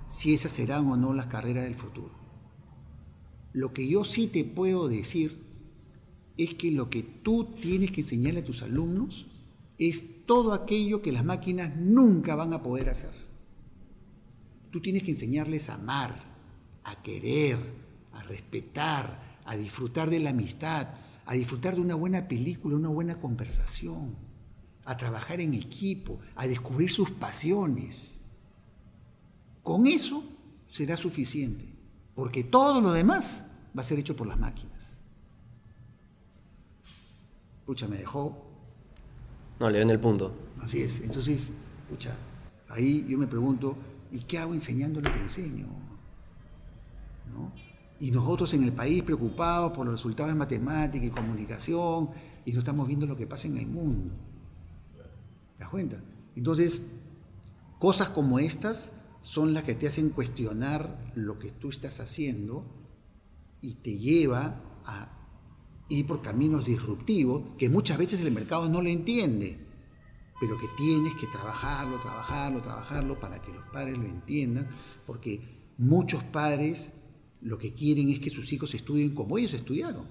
[0.07, 2.19] si esas serán o no las carreras del futuro.
[3.53, 5.41] Lo que yo sí te puedo decir
[6.37, 9.27] es que lo que tú tienes que enseñarle a tus alumnos
[9.77, 13.11] es todo aquello que las máquinas nunca van a poder hacer.
[14.71, 16.23] Tú tienes que enseñarles a amar,
[16.83, 17.57] a querer,
[18.13, 20.87] a respetar, a disfrutar de la amistad,
[21.25, 24.15] a disfrutar de una buena película, una buena conversación,
[24.85, 28.21] a trabajar en equipo, a descubrir sus pasiones.
[29.63, 30.23] Con eso
[30.69, 31.70] será suficiente,
[32.15, 33.45] porque todo lo demás
[33.77, 34.97] va a ser hecho por las máquinas.
[37.65, 38.45] Pucha, me dejó
[39.59, 40.33] No, le ven el punto.
[40.61, 41.01] Así es.
[41.01, 41.51] Entonces,
[41.89, 42.15] pucha,
[42.69, 43.75] ahí yo me pregunto,
[44.11, 45.67] ¿y qué hago enseñando lo que enseño?
[47.33, 47.51] ¿No?
[47.99, 52.09] Y nosotros en el país preocupados por los resultados de matemática y comunicación,
[52.45, 54.13] y no estamos viendo lo que pasa en el mundo.
[55.57, 55.97] ¿Te das cuenta?
[56.35, 56.81] Entonces,
[57.79, 58.91] cosas como estas
[59.21, 62.65] son las que te hacen cuestionar lo que tú estás haciendo
[63.61, 65.17] y te lleva a
[65.89, 69.59] ir por caminos disruptivos que muchas veces el mercado no le entiende,
[70.39, 74.67] pero que tienes que trabajarlo, trabajarlo, trabajarlo para que los padres lo entiendan,
[75.05, 76.93] porque muchos padres
[77.41, 80.07] lo que quieren es que sus hijos estudien como ellos estudiaron,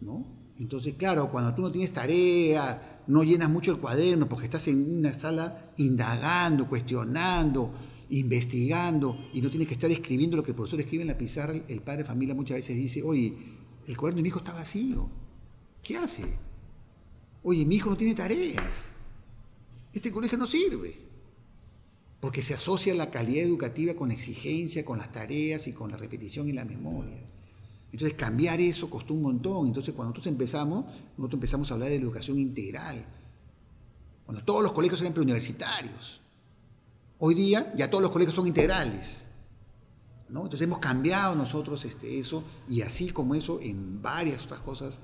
[0.00, 0.24] ¿no?
[0.58, 4.98] Entonces, claro, cuando tú no tienes tarea, no llenas mucho el cuaderno porque estás en
[4.98, 7.72] una sala indagando, cuestionando,
[8.12, 11.54] investigando y no tienes que estar escribiendo lo que el profesor escribe en la pizarra,
[11.54, 13.32] el padre de familia muchas veces dice, oye,
[13.86, 15.08] el cuaderno de mi hijo está vacío,
[15.82, 16.24] ¿qué hace?
[17.42, 18.92] Oye, mi hijo no tiene tareas,
[19.94, 20.94] este colegio no sirve,
[22.20, 26.46] porque se asocia la calidad educativa con exigencia, con las tareas y con la repetición
[26.48, 27.20] y la memoria.
[27.92, 29.66] Entonces cambiar eso costó un montón.
[29.66, 30.86] Entonces cuando nosotros empezamos,
[31.18, 33.04] nosotros empezamos a hablar de educación integral.
[34.24, 36.21] Cuando todos los colegios eran preuniversitarios.
[37.24, 39.28] Hoy día ya todos los colegios son integrales.
[40.28, 40.40] ¿no?
[40.40, 44.98] Entonces hemos cambiado nosotros este, eso y así como eso en varias otras cosas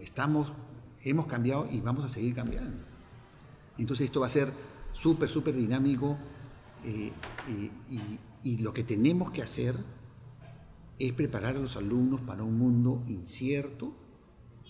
[0.00, 0.50] estamos,
[1.04, 2.82] hemos cambiado y vamos a seguir cambiando.
[3.76, 4.54] Entonces esto va a ser
[4.92, 6.16] súper, súper dinámico
[6.82, 7.12] eh,
[7.46, 9.76] y, y lo que tenemos que hacer
[10.98, 13.92] es preparar a los alumnos para un mundo incierto,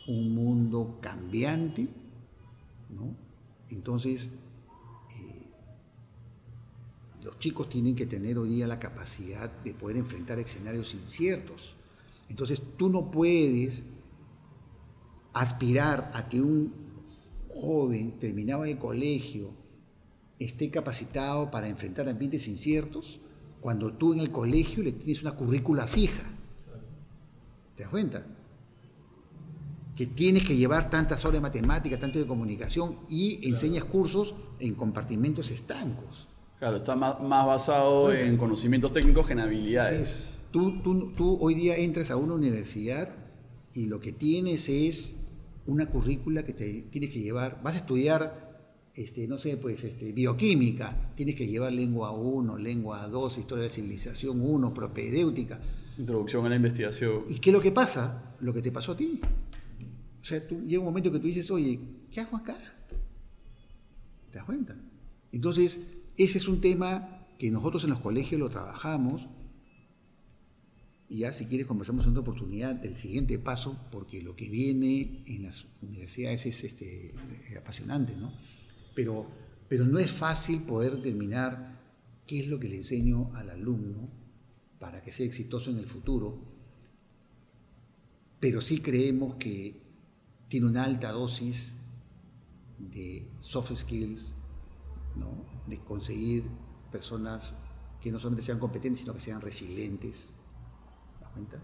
[0.08, 1.86] un mundo cambiante,
[2.88, 3.14] ¿no?
[3.68, 4.32] Entonces,
[7.22, 11.74] los chicos tienen que tener hoy día la capacidad de poder enfrentar escenarios inciertos.
[12.28, 13.84] Entonces tú no puedes
[15.32, 16.72] aspirar a que un
[17.48, 19.50] joven terminado el colegio
[20.38, 23.20] esté capacitado para enfrentar ambientes inciertos
[23.60, 26.22] cuando tú en el colegio le tienes una currícula fija.
[27.76, 28.26] ¿Te das cuenta?
[29.94, 34.74] Que tienes que llevar tantas horas de matemática, tanto de comunicación y enseñas cursos en
[34.74, 36.29] compartimentos estancos.
[36.60, 40.28] Claro, está más, más basado en conocimientos técnicos que en habilidades.
[40.50, 43.08] Tú, tú, tú hoy día entras a una universidad
[43.72, 45.16] y lo que tienes es
[45.66, 47.62] una currícula que te tienes que llevar.
[47.62, 48.50] Vas a estudiar
[48.94, 53.68] este, no sé, pues este, bioquímica, tienes que llevar lengua 1, lengua 2, historia de
[53.68, 55.58] la civilización 1, propedéutica.
[55.96, 57.24] Introducción a la investigación.
[57.26, 58.34] ¿Y qué es lo que pasa?
[58.40, 59.18] Lo que te pasó a ti.
[60.20, 61.80] O sea, tú, llega un momento que tú dices, oye,
[62.10, 62.56] ¿qué hago acá?
[64.30, 64.76] ¿Te das cuenta?
[65.32, 65.80] Entonces,
[66.16, 69.26] ese es un tema que nosotros en los colegios lo trabajamos.
[71.08, 75.24] Y ya si quieres conversamos en otra oportunidad del siguiente paso, porque lo que viene
[75.26, 77.14] en las universidades es este,
[77.58, 78.32] apasionante, ¿no?
[78.94, 79.26] pero,
[79.68, 81.80] pero no es fácil poder determinar
[82.26, 84.08] qué es lo que le enseño al alumno
[84.78, 86.38] para que sea exitoso en el futuro,
[88.38, 89.80] pero sí creemos que
[90.48, 91.74] tiene una alta dosis
[92.78, 94.34] de soft skills,
[95.16, 95.44] ¿no?
[95.70, 96.44] De conseguir
[96.92, 97.54] personas
[98.00, 100.32] que no solamente sean competentes, sino que sean resilientes,
[101.32, 101.58] cuenta?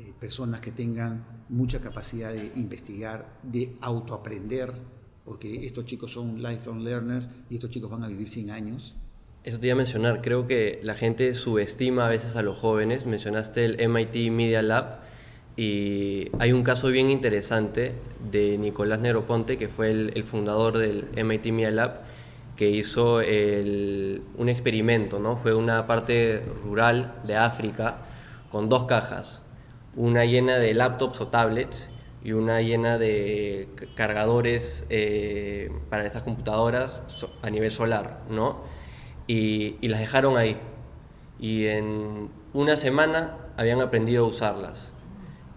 [0.00, 4.72] Eh, personas que tengan mucha capacidad de investigar, de autoaprender,
[5.24, 8.96] porque estos chicos son lifelong learners y estos chicos van a vivir 100 años.
[9.44, 13.06] Eso te iba a mencionar, creo que la gente subestima a veces a los jóvenes,
[13.06, 15.00] mencionaste el MIT Media Lab
[15.56, 17.94] y hay un caso bien interesante
[18.32, 22.00] de Nicolás Neroponte, que fue el, fundador del MIT Media Lab,
[22.56, 25.36] que hizo un experimento, ¿no?
[25.36, 27.98] fue una parte rural de África
[28.50, 29.42] con dos cajas,
[29.96, 31.90] una llena de laptops o tablets
[32.24, 37.02] y una llena de cargadores eh, para estas computadoras
[37.42, 38.62] a nivel solar, ¿no?
[39.26, 40.56] Y, las dejaron ahí.
[41.38, 44.94] Y en una semana habían aprendido a usarlas.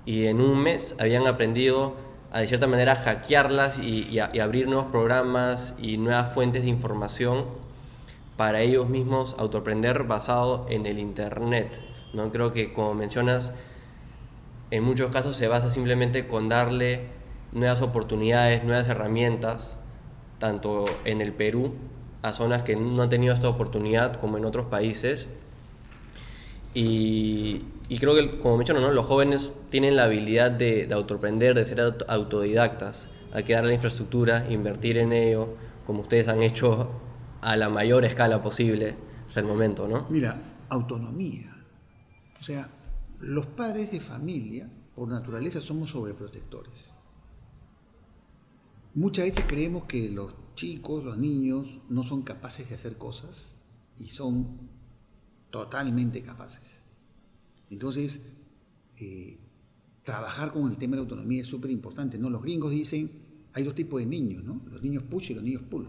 [0.06, 1.95] Y en un mes habían aprendido
[2.32, 7.45] a, de cierta manera, hackearlas y, abrir nuevos programas y nuevas fuentes de información
[8.36, 11.82] para ellos mismos autoaprender basado en el Internet.
[12.13, 12.32] ¿no?
[12.32, 13.53] Creo que, como mencionas,
[14.71, 17.07] en muchos casos se basa simplemente con darle
[17.51, 19.80] nuevas oportunidades, nuevas herramientas,
[20.39, 21.73] tanto en el Perú,
[22.21, 25.30] a zonas que no han tenido esta oportunidad como en otros países.
[26.73, 27.63] Y,
[27.99, 28.91] creo que, como menciono, ¿no?
[28.91, 33.09] los jóvenes tienen la habilidad de, de autoaprender, de ser autodidactas.
[33.31, 36.89] Hay que darle la infraestructura, invertir en ello, como ustedes han hecho
[37.41, 40.05] a la mayor escala posible hasta el momento, ¿no?
[40.09, 41.55] Mira, autonomía.
[42.39, 42.69] O sea,
[43.19, 46.91] los padres de familia, por naturaleza, somos sobreprotectores.
[48.93, 53.55] Muchas veces creemos que los chicos, los niños, no son capaces de hacer cosas
[53.97, 54.69] y son
[55.51, 56.83] totalmente capaces.
[57.70, 58.22] Entonces,
[58.99, 59.38] eh,
[60.03, 62.18] trabajar con el tema de la autonomía es súper importante.
[62.18, 62.30] ¿no?
[62.30, 63.11] Los gringos dicen,
[63.53, 64.61] hay dos tipos de niños, ¿no?
[64.72, 65.88] los niños push y los niños pull.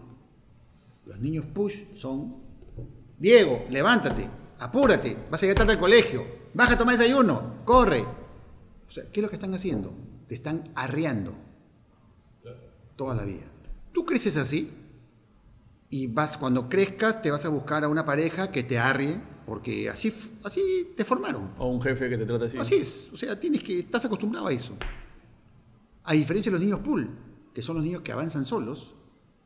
[1.05, 2.35] Los niños push son,
[3.17, 6.23] Diego, levántate, apúrate, vas a llegar tarde al colegio,
[6.53, 8.01] baja a tomar desayuno, corre.
[8.01, 9.93] O sea, ¿qué es lo que están haciendo?
[10.27, 11.33] Te están arreando
[12.95, 13.45] toda la vida.
[13.93, 14.71] Tú creces así
[15.89, 19.89] y vas, cuando crezcas, te vas a buscar a una pareja que te arrie, porque
[19.89, 21.49] así, así te formaron.
[21.57, 22.57] O un jefe que te trata así.
[22.57, 24.77] Así es, o sea, tienes que, estás acostumbrado a eso.
[26.03, 27.09] A diferencia de los niños pool,
[27.53, 28.93] que son los niños que avanzan solos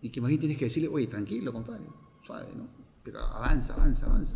[0.02, 1.86] y que más bien tienes que decirle, oye, tranquilo, compadre,
[2.22, 2.68] suave, ¿no?
[3.02, 4.36] Pero avanza, avanza, avanza.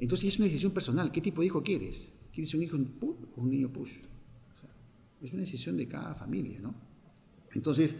[0.00, 1.12] Entonces es una decisión personal.
[1.12, 2.12] ¿Qué tipo de hijo quieres?
[2.32, 4.00] ¿Quieres un hijo pull o un niño push?
[5.22, 6.74] es una decisión de cada familia, ¿no?
[7.52, 7.96] Entonces,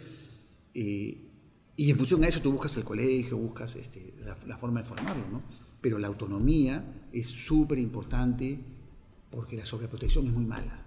[0.73, 1.29] eh,
[1.75, 5.27] y en función a eso tú buscas el colegio, buscas este, la, forma de formarlo,
[5.29, 5.41] ¿no?
[5.81, 8.59] Pero la autonomía es súper importante
[9.31, 10.85] porque la sobreprotección es muy mala.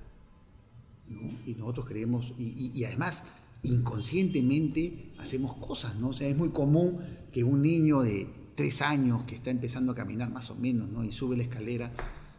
[1.09, 1.21] ¿no?
[1.47, 3.25] Y nosotros creemos, y, y, además
[3.63, 6.09] inconscientemente hacemos cosas, ¿no?
[6.09, 6.99] O sea, es muy común
[7.31, 11.05] que un niño de tres años que está empezando a caminar más o menos, ¿no?
[11.05, 11.93] Y sube la escalera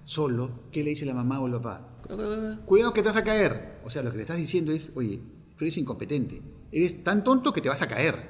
[0.03, 1.99] solo, ¿qué le dice la mamá o el papá?
[2.65, 3.79] Cuidado que te vas a caer.
[3.85, 5.21] O sea, lo que le estás diciendo es, oye,
[5.57, 6.41] tú eres incompetente.
[6.71, 8.27] Eres tan tonto que te vas a caer.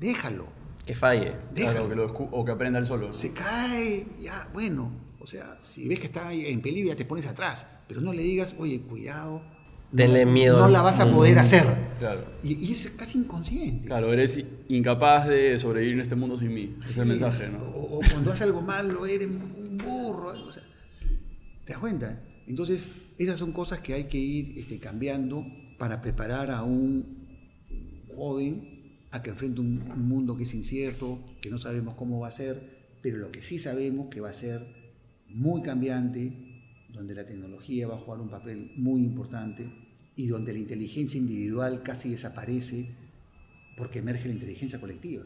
[0.00, 0.46] Déjalo.
[0.86, 1.34] Que falle.
[1.52, 2.06] Déjalo.
[2.30, 3.12] o que aprenda él solo.
[3.12, 4.92] Se cae, ya, bueno.
[5.18, 7.66] O sea, si ves que está en peligro, ya te pones atrás.
[7.88, 9.42] Pero no le digas, oye, cuidado,
[9.92, 10.58] Denle miedo.
[10.58, 11.64] No la vas a poder hacer.
[12.42, 13.86] Y, es casi inconsciente.
[13.86, 16.76] Claro, eres incapaz de sobrevivir en este mundo sin mí.
[16.84, 17.64] es el mensaje, ¿no?
[17.64, 20.28] O, o cuando haces algo malo eres un burro.
[20.28, 20.62] O sea,
[21.64, 22.22] ¿Te das cuenta?
[22.46, 25.44] Entonces, esas son cosas que hay que ir este, cambiando
[25.78, 27.26] para preparar a un
[28.14, 28.75] joven
[29.16, 32.32] a que enfrente un, un mundo que es incierto, que no sabemos cómo va a
[32.32, 34.66] ser, pero lo que sí sabemos que va a ser
[35.28, 36.32] muy cambiante,
[36.92, 39.70] donde la tecnología va a jugar un papel muy importante
[40.16, 42.88] y donde la inteligencia individual casi desaparece
[43.76, 45.24] porque emerge la inteligencia colectiva.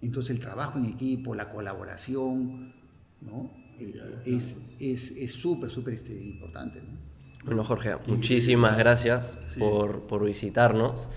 [0.00, 2.72] Entonces el trabajo en equipo, la colaboración,
[3.20, 3.50] ¿no?
[3.78, 3.94] Eh,
[4.24, 6.80] es es súper, súper este, importante.
[6.80, 6.98] ¿no?
[7.44, 11.08] Bueno, Jorge, muchísimas gracias por, por, visitarnos.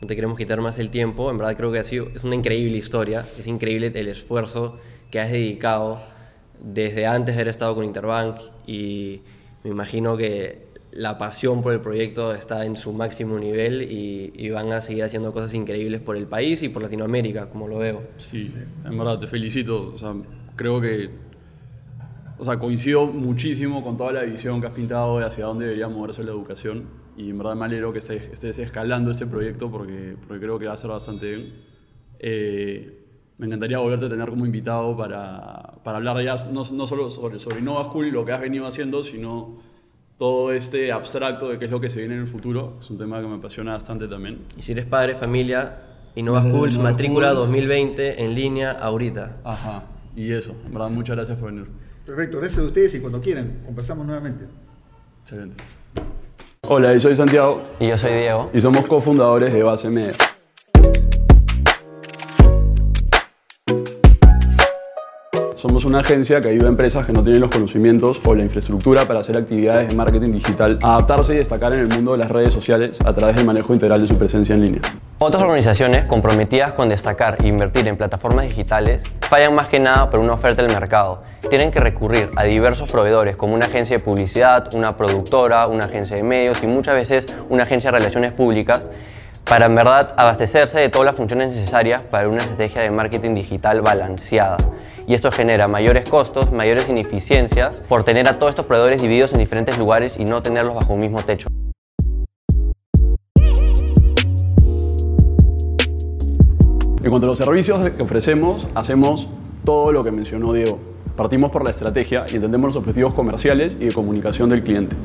[0.00, 1.30] No te queremos quitar más el tiempo.
[1.30, 3.26] En verdad creo que ha sido, es una increíble historia.
[3.38, 4.78] Es increíble el esfuerzo
[5.10, 6.00] que has dedicado
[6.60, 9.20] desde antes de haber estado con Interbank y
[9.64, 14.72] me imagino que la pasión por el proyecto está en su máximo nivel y, van
[14.72, 18.02] a seguir haciendo cosas increíbles por el país y por Latinoamérica, como lo veo.
[18.16, 18.46] Sí,
[18.84, 19.92] en verdad, te felicito.
[19.94, 20.14] O sea,
[20.56, 21.10] creo que
[22.38, 25.88] o sea, coincido muchísimo con toda la visión que has pintado de hacia dónde debería
[25.88, 26.84] moverse la educación
[27.16, 30.74] y en verdad me alegro que estés, escalando este proyecto porque, porque creo que va
[30.74, 31.54] a ser bastante bien.
[32.18, 33.02] Eh,
[33.38, 37.38] me encantaría volverte a tener como invitado para, para hablar ya no, no, solo sobre,
[37.38, 39.58] sobre Innova School, lo que has venido haciendo, sino
[40.18, 42.78] todo este abstracto de qué es lo que se viene en el futuro.
[42.80, 44.44] Es un tema que me apasiona bastante también.
[44.56, 45.82] Y si eres padre, familia,
[46.14, 49.36] Innova Schools, matrícula 2020 en línea ahorita.
[49.44, 49.84] Ajá,
[50.14, 50.54] y eso.
[50.64, 51.85] En verdad, muchas gracias por venir.
[52.06, 54.44] Perfecto, gracias a ustedes y cuando quieran, conversamos nuevamente.
[55.22, 55.62] Excelente.
[56.68, 57.62] Hola, yo soy Santiago.
[57.80, 58.50] Y yo soy Diego.
[58.54, 60.12] Y somos cofundadores de Base Media.
[65.56, 69.06] Somos una agencia que ayuda a empresas que no tienen los conocimientos o la infraestructura
[69.06, 72.30] para hacer actividades de marketing digital, a adaptarse y destacar en el mundo de las
[72.30, 74.82] redes sociales a través del manejo integral de su presencia en línea.
[75.18, 80.20] Otras organizaciones comprometidas con destacar e invertir en plataformas digitales fallan más que nada por
[80.20, 81.22] una oferta del mercado.
[81.48, 86.16] Tienen que recurrir a diversos proveedores como una agencia de publicidad, una productora, una agencia
[86.16, 88.82] de medios y muchas veces una agencia de relaciones públicas
[89.48, 93.80] para en verdad abastecerse de todas las funciones necesarias para una estrategia de marketing digital
[93.80, 94.58] balanceada
[95.06, 99.38] y esto genera mayores costos, mayores ineficiencias por tener a todos estos proveedores divididos en
[99.38, 101.48] diferentes lugares y no tenerlos bajo un mismo techo.
[107.02, 109.30] En cuanto a los servicios que ofrecemos, hacemos
[109.64, 110.80] todo lo que mencionó Diego.
[111.16, 114.96] Partimos por la estrategia y entendemos los objetivos comerciales y de comunicación del cliente.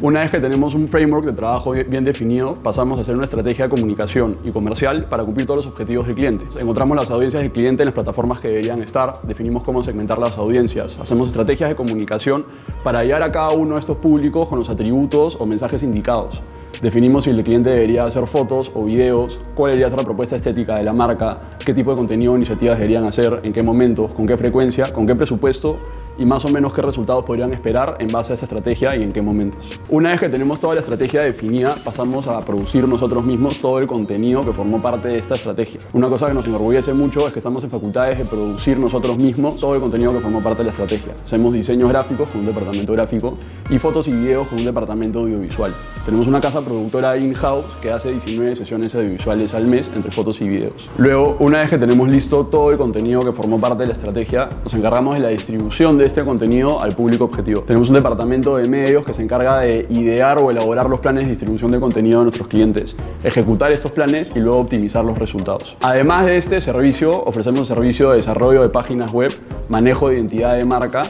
[0.00, 3.64] Una vez que tenemos un framework de trabajo bien definido, pasamos a hacer una estrategia
[3.64, 6.44] de comunicación y comercial para cumplir todos los objetivos del cliente.
[6.60, 10.38] Encontramos las audiencias del cliente en las plataformas que deberían estar, definimos cómo segmentar las
[10.38, 12.46] audiencias, hacemos estrategias de comunicación
[12.84, 16.44] para hallar a cada uno de estos públicos con los atributos o mensajes indicados.
[16.80, 20.76] Definimos si el cliente debería hacer fotos o videos, cuál debería ser la propuesta estética
[20.76, 24.26] de la marca, qué tipo de contenido o iniciativas deberían hacer, en qué momentos, con
[24.26, 25.80] qué frecuencia, con qué presupuesto
[26.18, 29.12] y más o menos qué resultados podrían esperar en base a esa estrategia y en
[29.12, 29.58] qué momentos.
[29.88, 33.86] Una vez que tenemos toda la estrategia definida, pasamos a producir nosotros mismos todo el
[33.86, 35.80] contenido que formó parte de esta estrategia.
[35.92, 39.56] Una cosa que nos enorgullece mucho es que estamos en facultades de producir nosotros mismos
[39.56, 41.12] todo el contenido que formó parte de la estrategia.
[41.24, 43.36] Hacemos diseños gráficos con un departamento gráfico
[43.70, 45.72] y fotos y videos con un departamento audiovisual.
[46.04, 50.48] Tenemos una casa productora in-house que hace 19 sesiones audiovisuales al mes entre fotos y
[50.48, 50.88] videos.
[50.96, 54.48] Luego, una vez que tenemos listo todo el contenido que formó parte de la estrategia,
[54.64, 57.62] nos encargamos de la distribución de este contenido al público objetivo.
[57.62, 61.30] Tenemos un departamento de medios que se encarga de idear o elaborar los planes de
[61.30, 65.76] distribución de contenido de nuestros clientes, ejecutar estos planes y luego optimizar los resultados.
[65.82, 69.32] Además de este servicio, ofrecemos un servicio de desarrollo de páginas web,
[69.68, 71.04] manejo de identidad de marca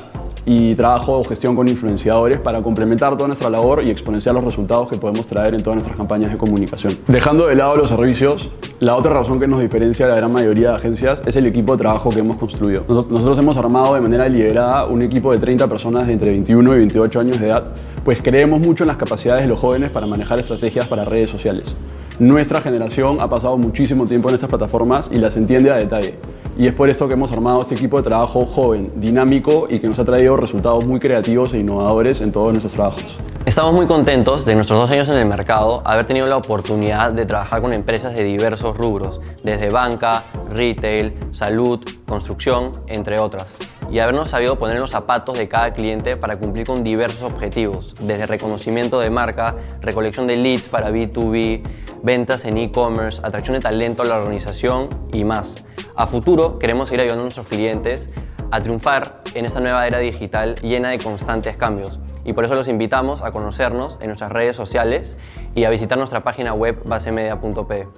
[0.44, 4.88] y trabajo o gestión con influenciadores para complementar toda nuestra labor y exponenciar los resultados
[4.88, 6.96] que podemos traer en todas nuestras campañas de comunicación.
[7.06, 8.50] Dejando de lado los servicios,
[8.80, 11.72] la otra razón que nos diferencia de la gran mayoría de agencias es el equipo
[11.72, 12.84] de trabajo que hemos construido.
[12.88, 16.78] Nosotros hemos armado de manera liderada un equipo de 30 personas de entre 21 y
[16.78, 17.64] 28 años de edad,
[18.04, 21.74] pues creemos mucho en las capacidades de los jóvenes para manejar estrategias para redes sociales.
[22.18, 26.18] Nuestra generación ha pasado muchísimo tiempo en estas plataformas y las entiende a detalle.
[26.56, 29.86] Y es por esto que hemos armado este equipo de trabajo joven, dinámico y que
[29.86, 33.16] nos ha traído resultados muy creativos e innovadores en todos nuestros trabajos.
[33.46, 37.24] Estamos muy contentos de nuestros dos años en el mercado haber tenido la oportunidad de
[37.24, 43.56] trabajar con empresas de diversos rubros, desde banca, retail, salud, construcción, entre otras,
[43.90, 48.26] y habernos sabido poner los zapatos de cada cliente para cumplir con diversos objetivos, desde
[48.26, 51.62] reconocimiento de marca, recolección de leads para B2B,
[52.02, 55.54] ventas en e-commerce, atracción de talento a la organización y más.
[55.94, 58.14] A futuro queremos ir ayudando a nuestros clientes
[58.50, 61.98] a triunfar en esta nueva era digital llena de constantes cambios.
[62.24, 65.18] Y por eso los invitamos a conocernos en nuestras redes sociales
[65.54, 67.88] y a visitar nuestra página web basemedia.p.